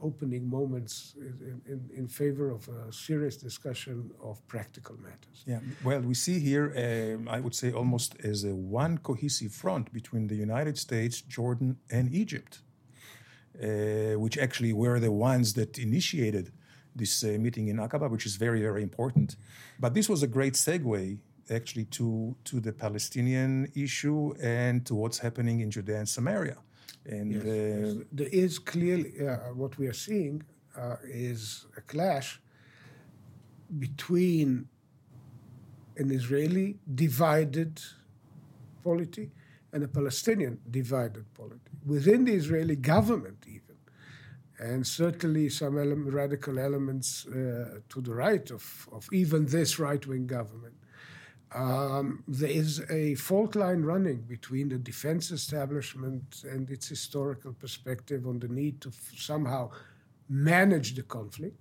opening 0.00 0.48
moments 0.48 1.14
in, 1.16 1.60
in, 1.66 1.90
in 1.96 2.06
favor 2.06 2.50
of 2.50 2.68
a 2.68 2.92
serious 2.92 3.36
discussion 3.36 4.10
of 4.22 4.46
practical 4.46 4.96
matters. 4.96 5.42
Yeah, 5.44 5.60
well, 5.84 6.00
we 6.00 6.14
see 6.14 6.38
here, 6.38 7.16
um, 7.16 7.28
I 7.28 7.40
would 7.40 7.54
say, 7.54 7.72
almost 7.72 8.16
as 8.22 8.44
a 8.44 8.54
one 8.54 8.98
cohesive 8.98 9.52
front 9.52 9.92
between 9.92 10.28
the 10.28 10.36
United 10.36 10.78
States, 10.78 11.20
Jordan, 11.20 11.78
and 11.90 12.14
Egypt, 12.14 12.60
uh, 13.60 14.18
which 14.18 14.38
actually 14.38 14.72
were 14.72 15.00
the 15.00 15.12
ones 15.12 15.54
that 15.54 15.78
initiated 15.78 16.52
this 16.96 17.22
uh, 17.24 17.28
meeting 17.38 17.68
in 17.68 17.76
Aqaba, 17.76 18.10
which 18.10 18.26
is 18.26 18.36
very, 18.36 18.60
very 18.60 18.82
important. 18.82 19.36
But 19.78 19.94
this 19.94 20.08
was 20.08 20.22
a 20.22 20.26
great 20.26 20.54
segue 20.54 21.18
actually 21.50 21.84
to, 21.84 22.34
to 22.44 22.60
the 22.60 22.72
Palestinian 22.72 23.70
issue 23.74 24.34
and 24.42 24.84
to 24.86 24.94
what's 24.94 25.18
happening 25.18 25.60
in 25.60 25.70
Judea 25.70 25.98
and 25.98 26.08
Samaria. 26.08 26.58
And 27.04 27.32
yes, 27.32 27.42
uh, 27.44 27.48
yes. 27.48 28.06
there 28.12 28.32
is 28.44 28.58
clearly 28.58 29.12
uh, 29.20 29.36
what 29.54 29.78
we 29.78 29.86
are 29.86 29.98
seeing 30.08 30.42
uh, 30.76 30.96
is 31.04 31.66
a 31.76 31.80
clash 31.80 32.40
between 33.78 34.68
an 35.96 36.10
Israeli 36.10 36.76
divided 36.94 37.80
polity 38.82 39.30
and 39.72 39.82
a 39.84 39.88
Palestinian 39.88 40.58
divided 40.70 41.24
polity. 41.34 41.72
Within 41.84 42.24
the 42.24 42.32
Israeli 42.32 42.76
government, 42.76 43.38
even 43.46 43.65
and 44.58 44.86
certainly 44.86 45.48
some 45.48 45.78
ele- 45.78 46.10
radical 46.10 46.58
elements 46.58 47.26
uh, 47.26 47.80
to 47.88 48.00
the 48.00 48.14
right 48.14 48.50
of, 48.50 48.88
of 48.92 49.08
even 49.12 49.46
this 49.46 49.78
right 49.78 50.06
wing 50.06 50.26
government. 50.26 50.74
Um, 51.54 52.24
there 52.26 52.50
is 52.50 52.82
a 52.90 53.14
fault 53.14 53.54
line 53.54 53.82
running 53.82 54.22
between 54.22 54.68
the 54.68 54.78
defense 54.78 55.30
establishment 55.30 56.42
and 56.44 56.68
its 56.70 56.88
historical 56.88 57.52
perspective 57.52 58.26
on 58.26 58.40
the 58.40 58.48
need 58.48 58.80
to 58.80 58.90
somehow 59.16 59.70
manage 60.28 60.94
the 60.94 61.02
conflict, 61.02 61.60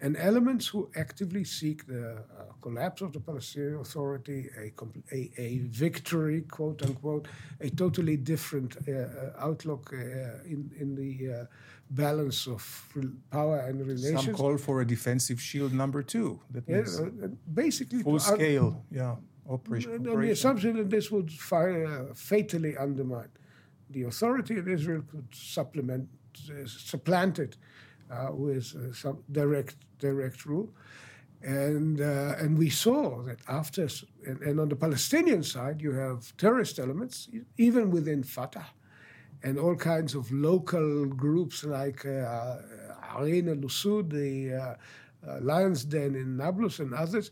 and 0.00 0.16
elements 0.16 0.66
who 0.66 0.90
actively 0.96 1.44
seek 1.44 1.86
the 1.86 2.16
uh, 2.16 2.52
collapse 2.60 3.00
of 3.00 3.12
the 3.12 3.20
Palestinian 3.20 3.76
Authority, 3.76 4.50
a, 4.58 4.72
a, 5.14 5.30
a, 5.38 5.58
victory, 5.58 6.42
quote 6.42 6.82
unquote, 6.82 7.28
a 7.60 7.70
totally 7.70 8.16
different 8.16 8.76
uh, 8.76 8.92
uh 8.92 9.46
outlook 9.46 9.92
uh, 9.92 10.52
in, 10.52 10.70
in 10.78 10.94
the 10.94 11.12
uh, 11.32 11.44
balance 11.90 12.46
of 12.46 12.62
power 13.30 13.58
and 13.60 13.86
relations. 13.86 14.24
Some 14.24 14.34
call 14.34 14.58
for 14.58 14.80
a 14.82 14.86
defensive 14.86 15.40
shield 15.40 15.72
number 15.72 16.02
two. 16.02 16.40
That 16.50 16.68
means 16.68 17.00
yeah, 17.00 17.24
uh, 17.24 17.28
basically 17.54 18.02
full 18.02 18.18
scale, 18.18 18.84
yeah, 18.90 19.16
operation. 19.48 19.92
On 19.92 20.20
the 20.20 20.30
assumption 20.30 20.76
that 20.76 20.90
this 20.90 21.10
would 21.10 21.32
fire, 21.32 22.08
fatally 22.14 22.76
undermine 22.76 23.30
the 23.90 24.02
authority 24.02 24.58
of 24.58 24.68
Israel, 24.68 25.02
could 25.10 25.28
supplement, 25.32 26.08
supplant 26.66 27.38
it 27.38 27.56
uh, 27.56 27.95
with 28.32 28.74
uh, 28.74 28.92
some 28.92 29.22
direct 29.30 29.76
direct 29.98 30.44
rule. 30.46 30.68
And, 31.42 32.00
uh, 32.00 32.34
and 32.38 32.58
we 32.58 32.70
saw 32.70 33.22
that 33.22 33.38
after, 33.46 33.88
and, 34.26 34.40
and, 34.40 34.58
on 34.58 34.68
the 34.68 34.76
Palestinian 34.76 35.42
side, 35.42 35.80
you 35.80 35.92
have 35.92 36.36
terrorist 36.38 36.78
elements, 36.78 37.28
even 37.56 37.90
within 37.90 38.22
Fatah, 38.22 38.66
and 39.42 39.58
all 39.58 39.76
kinds 39.76 40.14
of 40.14 40.32
local 40.32 41.06
groups 41.06 41.62
like 41.62 42.04
uh, 42.06 42.56
Ain 43.20 43.48
al 43.48 43.56
Usud, 43.56 44.10
the 44.10 44.54
uh, 44.54 44.74
uh, 45.28 45.38
Lion's 45.40 45.84
Den 45.84 46.14
in 46.14 46.36
Nablus, 46.36 46.78
and 46.80 46.94
others, 46.94 47.30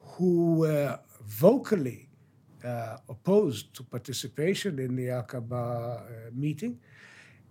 who 0.00 0.54
were 0.56 0.98
vocally 1.24 2.08
uh, 2.64 2.98
opposed 3.08 3.74
to 3.74 3.82
participation 3.82 4.78
in 4.78 4.96
the 4.96 5.06
Aqaba 5.06 6.00
uh, 6.00 6.30
meeting 6.32 6.78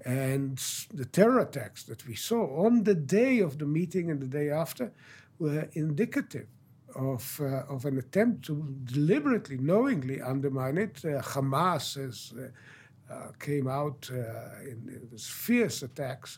and 0.05 0.59
the 0.93 1.05
terror 1.05 1.39
attacks 1.39 1.83
that 1.83 2.05
we 2.07 2.13
saw 2.13 2.65
on 2.65 2.83
the 2.83 2.93
day 2.93 3.39
of 3.39 3.57
the 3.57 3.65
meeting 3.65 4.11
and 4.11 4.21
the 4.21 4.27
day 4.27 4.51
after 4.51 4.91
were 5.39 5.67
indicative 5.73 6.47
of, 6.95 7.41
uh, 7.41 7.63
of 7.67 7.85
an 7.85 7.97
attempt 7.97 8.45
to 8.45 8.75
deliberately, 8.83 9.57
knowingly 9.57 10.21
undermine 10.21 10.77
it. 10.77 11.01
Uh, 11.03 11.21
Hamas 11.21 11.95
has, 11.95 12.33
uh, 12.37 13.13
uh 13.13 13.31
came 13.39 13.67
out 13.67 14.09
uh, 14.11 14.61
in, 14.61 15.09
in 15.11 15.17
fierce 15.17 15.81
attacks 15.81 16.37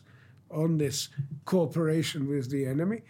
on 0.50 0.78
this 0.78 1.10
cooperation 1.44 2.26
with 2.26 2.50
the 2.50 2.64
enemy. 2.64 3.02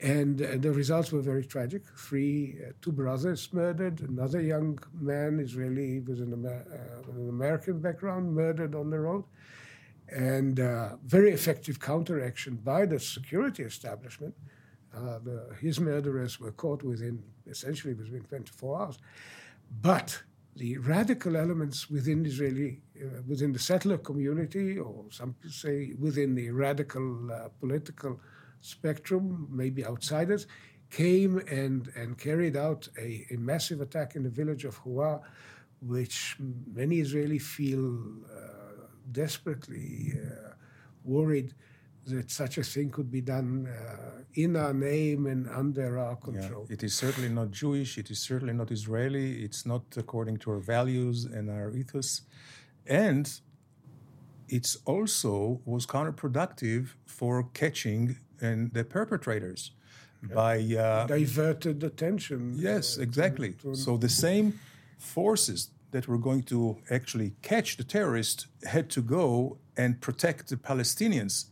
And 0.00 0.40
uh, 0.40 0.56
the 0.58 0.72
results 0.72 1.12
were 1.12 1.20
very 1.20 1.44
tragic. 1.44 1.82
Three, 1.96 2.58
two 2.80 2.92
brothers 2.92 3.52
murdered, 3.52 4.00
another 4.00 4.40
young 4.40 4.78
man, 4.98 5.38
Israeli 5.38 6.00
with 6.00 6.20
an, 6.20 6.32
Amer- 6.32 6.66
an 7.08 7.28
American 7.28 7.80
background, 7.80 8.34
murdered 8.34 8.74
on 8.74 8.88
the 8.88 8.98
road 8.98 9.24
and 10.10 10.60
uh, 10.60 10.96
very 11.04 11.32
effective 11.32 11.80
counteraction 11.80 12.56
by 12.56 12.86
the 12.86 12.98
security 12.98 13.62
establishment. 13.62 14.34
Uh, 14.94 15.18
the, 15.22 15.54
his 15.60 15.78
murderers 15.78 16.40
were 16.40 16.52
caught 16.52 16.82
within 16.82 17.22
essentially 17.46 17.94
within 17.94 18.22
24 18.22 18.80
hours. 18.80 18.98
But 19.82 20.22
the 20.56 20.78
radical 20.78 21.36
elements 21.36 21.88
within 21.90 22.24
Israeli, 22.26 22.80
uh, 23.00 23.22
within 23.26 23.52
the 23.52 23.58
settler 23.58 23.98
community, 23.98 24.78
or 24.78 25.04
some 25.10 25.34
say 25.48 25.92
within 25.98 26.34
the 26.34 26.50
radical 26.50 27.30
uh, 27.30 27.48
political 27.60 28.20
spectrum, 28.60 29.46
maybe 29.50 29.84
outsiders, 29.84 30.46
came 30.90 31.38
and, 31.48 31.92
and 31.94 32.18
carried 32.18 32.56
out 32.56 32.88
a, 32.98 33.26
a 33.30 33.36
massive 33.36 33.80
attack 33.80 34.16
in 34.16 34.22
the 34.22 34.30
village 34.30 34.64
of 34.64 34.82
Huwara, 34.82 35.20
which 35.80 36.36
many 36.72 36.96
Israelis 36.96 37.42
feel 37.42 38.02
uh, 38.24 38.57
desperately 39.12 40.14
uh, 40.14 40.52
worried 41.04 41.54
that 42.06 42.30
such 42.30 42.58
a 42.58 42.62
thing 42.62 42.90
could 42.90 43.10
be 43.10 43.20
done 43.20 43.66
uh, 43.66 44.22
in 44.34 44.56
our 44.56 44.72
name 44.72 45.26
and 45.26 45.48
under 45.48 45.98
our 45.98 46.16
control. 46.16 46.66
Yeah, 46.68 46.74
it 46.74 46.82
is 46.82 46.94
certainly 46.94 47.28
not 47.28 47.50
Jewish. 47.50 47.98
It 47.98 48.10
is 48.10 48.18
certainly 48.18 48.54
not 48.54 48.70
Israeli. 48.70 49.42
It's 49.44 49.66
not 49.66 49.82
according 49.96 50.38
to 50.38 50.52
our 50.52 50.58
values 50.58 51.24
and 51.24 51.50
our 51.50 51.70
ethos. 51.72 52.22
And 52.86 53.30
it's 54.48 54.76
also 54.86 55.60
was 55.66 55.86
counterproductive 55.86 56.94
for 57.06 57.44
catching 57.52 58.16
and 58.40 58.72
the 58.72 58.84
perpetrators 58.84 59.72
yeah. 60.26 60.34
by 60.34 60.56
uh, 60.58 61.06
diverted 61.06 61.84
attention. 61.84 62.54
Yes, 62.56 62.98
uh, 62.98 63.02
exactly. 63.02 63.52
To, 63.52 63.72
to 63.72 63.74
so 63.74 63.96
the 63.96 64.08
same 64.08 64.58
forces 64.98 65.70
that 65.90 66.06
were 66.06 66.18
going 66.18 66.42
to 66.42 66.78
actually 66.90 67.34
catch 67.42 67.76
the 67.76 67.84
terrorists 67.84 68.46
had 68.64 68.90
to 68.90 69.02
go 69.02 69.58
and 69.76 70.00
protect 70.00 70.48
the 70.48 70.56
Palestinians 70.56 71.46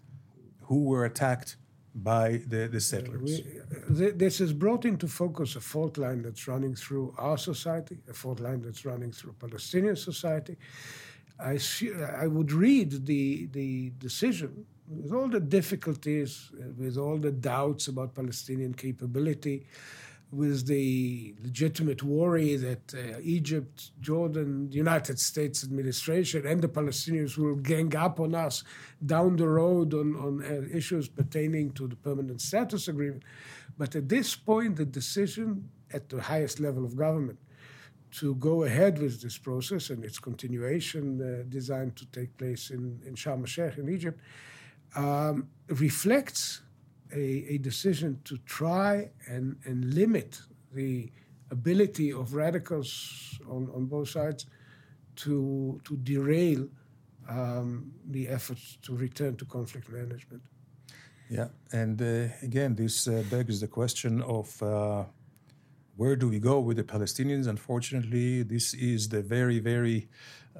who 0.62 0.84
were 0.84 1.04
attacked 1.04 1.56
by 1.94 2.42
the, 2.46 2.68
the 2.68 2.80
settlers. 2.80 3.40
We, 3.88 4.10
this 4.10 4.38
has 4.38 4.52
brought 4.52 4.84
into 4.84 5.08
focus 5.08 5.56
a 5.56 5.60
fault 5.60 5.96
line 5.96 6.22
that's 6.22 6.46
running 6.46 6.74
through 6.74 7.14
our 7.16 7.38
society, 7.38 7.98
a 8.08 8.12
fault 8.12 8.40
line 8.40 8.60
that's 8.60 8.84
running 8.84 9.12
through 9.12 9.34
Palestinian 9.38 9.96
society. 9.96 10.56
I, 11.38 11.56
see, 11.56 11.92
I 11.94 12.26
would 12.26 12.52
read 12.52 13.06
the, 13.06 13.46
the 13.46 13.92
decision 13.98 14.66
with 14.88 15.12
all 15.12 15.28
the 15.28 15.40
difficulties, 15.40 16.50
uh, 16.54 16.66
with 16.76 16.96
all 16.96 17.16
the 17.16 17.32
doubts 17.32 17.88
about 17.88 18.14
Palestinian 18.14 18.74
capability, 18.74 19.66
with 20.32 20.66
the 20.66 21.34
legitimate 21.42 22.02
worry 22.02 22.56
that 22.56 22.94
uh, 22.94 23.18
Egypt, 23.22 23.92
Jordan, 24.00 24.70
United 24.72 25.18
States 25.20 25.62
administration, 25.62 26.46
and 26.46 26.60
the 26.60 26.68
Palestinians 26.68 27.38
will 27.38 27.54
gang 27.54 27.94
up 27.94 28.18
on 28.18 28.34
us 28.34 28.64
down 29.04 29.36
the 29.36 29.48
road 29.48 29.94
on, 29.94 30.16
on 30.16 30.44
uh, 30.44 30.76
issues 30.76 31.08
pertaining 31.08 31.70
to 31.72 31.86
the 31.86 31.96
permanent 31.96 32.40
status 32.40 32.88
agreement. 32.88 33.22
But 33.78 33.94
at 33.94 34.08
this 34.08 34.34
point, 34.34 34.76
the 34.76 34.84
decision 34.84 35.70
at 35.92 36.08
the 36.08 36.20
highest 36.20 36.58
level 36.58 36.84
of 36.84 36.96
government 36.96 37.38
to 38.12 38.34
go 38.36 38.64
ahead 38.64 38.98
with 38.98 39.20
this 39.20 39.38
process 39.38 39.90
and 39.90 40.04
its 40.04 40.18
continuation 40.18 41.20
uh, 41.20 41.44
designed 41.48 41.94
to 41.96 42.06
take 42.06 42.36
place 42.36 42.70
in, 42.70 43.00
in 43.06 43.14
Sharm 43.14 43.40
el-Sheikh 43.40 43.78
in 43.78 43.88
Egypt 43.88 44.20
um, 44.96 45.48
reflects 45.68 46.62
a, 47.12 47.54
a 47.54 47.58
decision 47.58 48.20
to 48.24 48.38
try 48.38 49.10
and, 49.28 49.56
and 49.64 49.94
limit 49.94 50.40
the 50.72 51.10
ability 51.50 52.12
of 52.12 52.34
radicals 52.34 53.38
on, 53.48 53.70
on 53.74 53.86
both 53.86 54.08
sides 54.08 54.46
to, 55.16 55.80
to 55.84 55.96
derail 55.98 56.68
um, 57.28 57.92
the 58.10 58.28
efforts 58.28 58.78
to 58.82 58.94
return 58.96 59.36
to 59.36 59.44
conflict 59.44 59.88
management. 59.88 60.42
Yeah, 61.28 61.48
and 61.72 62.00
uh, 62.00 62.28
again, 62.42 62.76
this 62.76 63.08
uh, 63.08 63.24
begs 63.30 63.60
the 63.60 63.66
question 63.66 64.22
of 64.22 64.62
uh, 64.62 65.04
where 65.96 66.14
do 66.14 66.28
we 66.28 66.38
go 66.38 66.60
with 66.60 66.76
the 66.76 66.84
Palestinians? 66.84 67.48
Unfortunately, 67.48 68.42
this 68.42 68.74
is 68.74 69.08
the 69.08 69.22
very, 69.22 69.58
very 69.58 70.08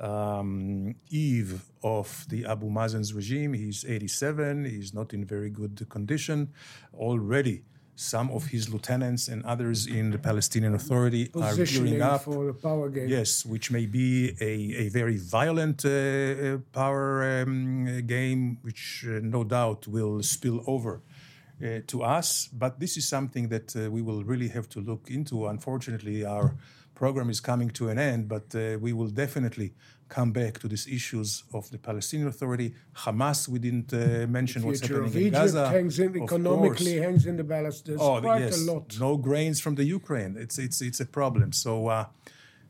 um, 0.01 0.95
eve 1.11 1.63
of 1.83 2.27
the 2.29 2.47
Abu 2.47 2.69
Mazen's 2.69 3.13
regime. 3.15 3.53
He's 3.55 3.85
87, 3.85 4.65
he's 4.65 4.93
not 4.93 5.13
in 5.15 5.25
very 5.25 5.51
good 5.51 5.87
condition. 5.89 6.53
Already, 6.95 7.63
some 7.97 8.31
of 8.31 8.47
his 8.47 8.69
lieutenants 8.69 9.29
and 9.29 9.43
others 9.45 9.87
in 9.87 10.11
the 10.11 10.19
Palestinian 10.19 10.75
Authority 10.75 11.31
are 11.35 11.57
gearing 11.57 12.03
up 12.03 12.25
for 12.25 12.45
the 12.45 12.53
power 12.53 12.91
game. 12.91 13.09
Yes, 13.09 13.45
which 13.45 13.71
may 13.71 13.87
be 13.87 14.37
a, 14.41 14.85
a 14.85 14.89
very 14.91 15.17
violent 15.17 15.85
uh, 15.85 15.89
uh 15.89 16.59
power 16.73 17.43
um, 17.43 18.07
game, 18.07 18.59
which 18.63 19.05
uh, 19.09 19.21
no 19.23 19.45
doubt 19.45 19.89
will 19.89 20.23
spill 20.23 20.63
over. 20.67 21.01
Uh, 21.59 21.81
to 21.87 22.03
us, 22.03 22.51
but 22.53 22.79
this 22.79 22.99
is 22.99 23.09
something 23.09 23.49
that 23.49 23.75
uh, 23.75 23.91
we 23.91 24.03
will 24.03 24.23
really 24.25 24.49
have 24.49 24.69
to 24.69 24.79
look 24.79 25.09
into. 25.09 25.47
Unfortunately, 25.47 26.23
our 26.23 26.55
program 26.97 27.29
is 27.31 27.41
coming 27.41 27.71
to 27.79 27.89
an 27.93 27.99
end, 27.99 28.23
but 28.35 28.47
uh, 28.55 28.79
we 28.81 28.93
will 28.93 29.13
definitely 29.25 29.71
come 30.09 30.31
back 30.33 30.59
to 30.61 30.67
these 30.69 30.87
issues 30.99 31.45
of 31.53 31.71
the 31.71 31.79
Palestinian 31.79 32.29
Authority. 32.29 32.75
Hamas, 33.05 33.49
we 33.49 33.59
didn't 33.59 33.93
uh, 33.93 34.27
mention 34.39 34.59
what's 34.65 34.81
happening 34.81 35.13
in 35.13 35.19
Egypt 35.19 35.35
Gaza. 35.35 35.69
Hangs 35.69 35.99
in, 35.99 36.17
economically 36.23 36.95
course. 36.95 37.05
hangs 37.07 37.27
in 37.27 37.37
the 37.37 37.45
balance. 37.45 37.81
There's 37.83 38.01
oh, 38.01 38.21
quite 38.21 38.41
yes. 38.41 38.61
a 38.61 38.73
lot. 38.73 38.99
No 38.99 39.17
grains 39.17 39.61
from 39.61 39.75
the 39.75 39.85
Ukraine. 39.85 40.37
It's, 40.45 40.59
it's, 40.59 40.81
it's 40.81 41.01
a 41.01 41.07
problem. 41.07 41.53
So 41.53 41.89
uh, 41.89 42.07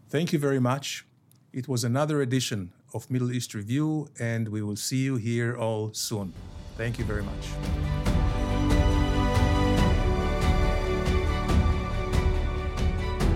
thank 0.09 0.33
you 0.33 0.39
very 0.39 0.61
much. 0.61 1.07
It 1.53 1.69
was 1.69 1.85
another 1.85 2.21
edition 2.21 2.73
of 2.93 3.11
Middle 3.11 3.31
East 3.33 3.55
Review, 3.55 4.09
and 4.19 4.49
we 4.49 4.62
will 4.62 4.81
see 4.89 5.03
you 5.09 5.17
here 5.17 5.57
all 5.57 5.93
soon. 5.93 6.33
Thank 6.77 6.99
you 6.99 7.05
very 7.05 7.23
much. 7.23 8.16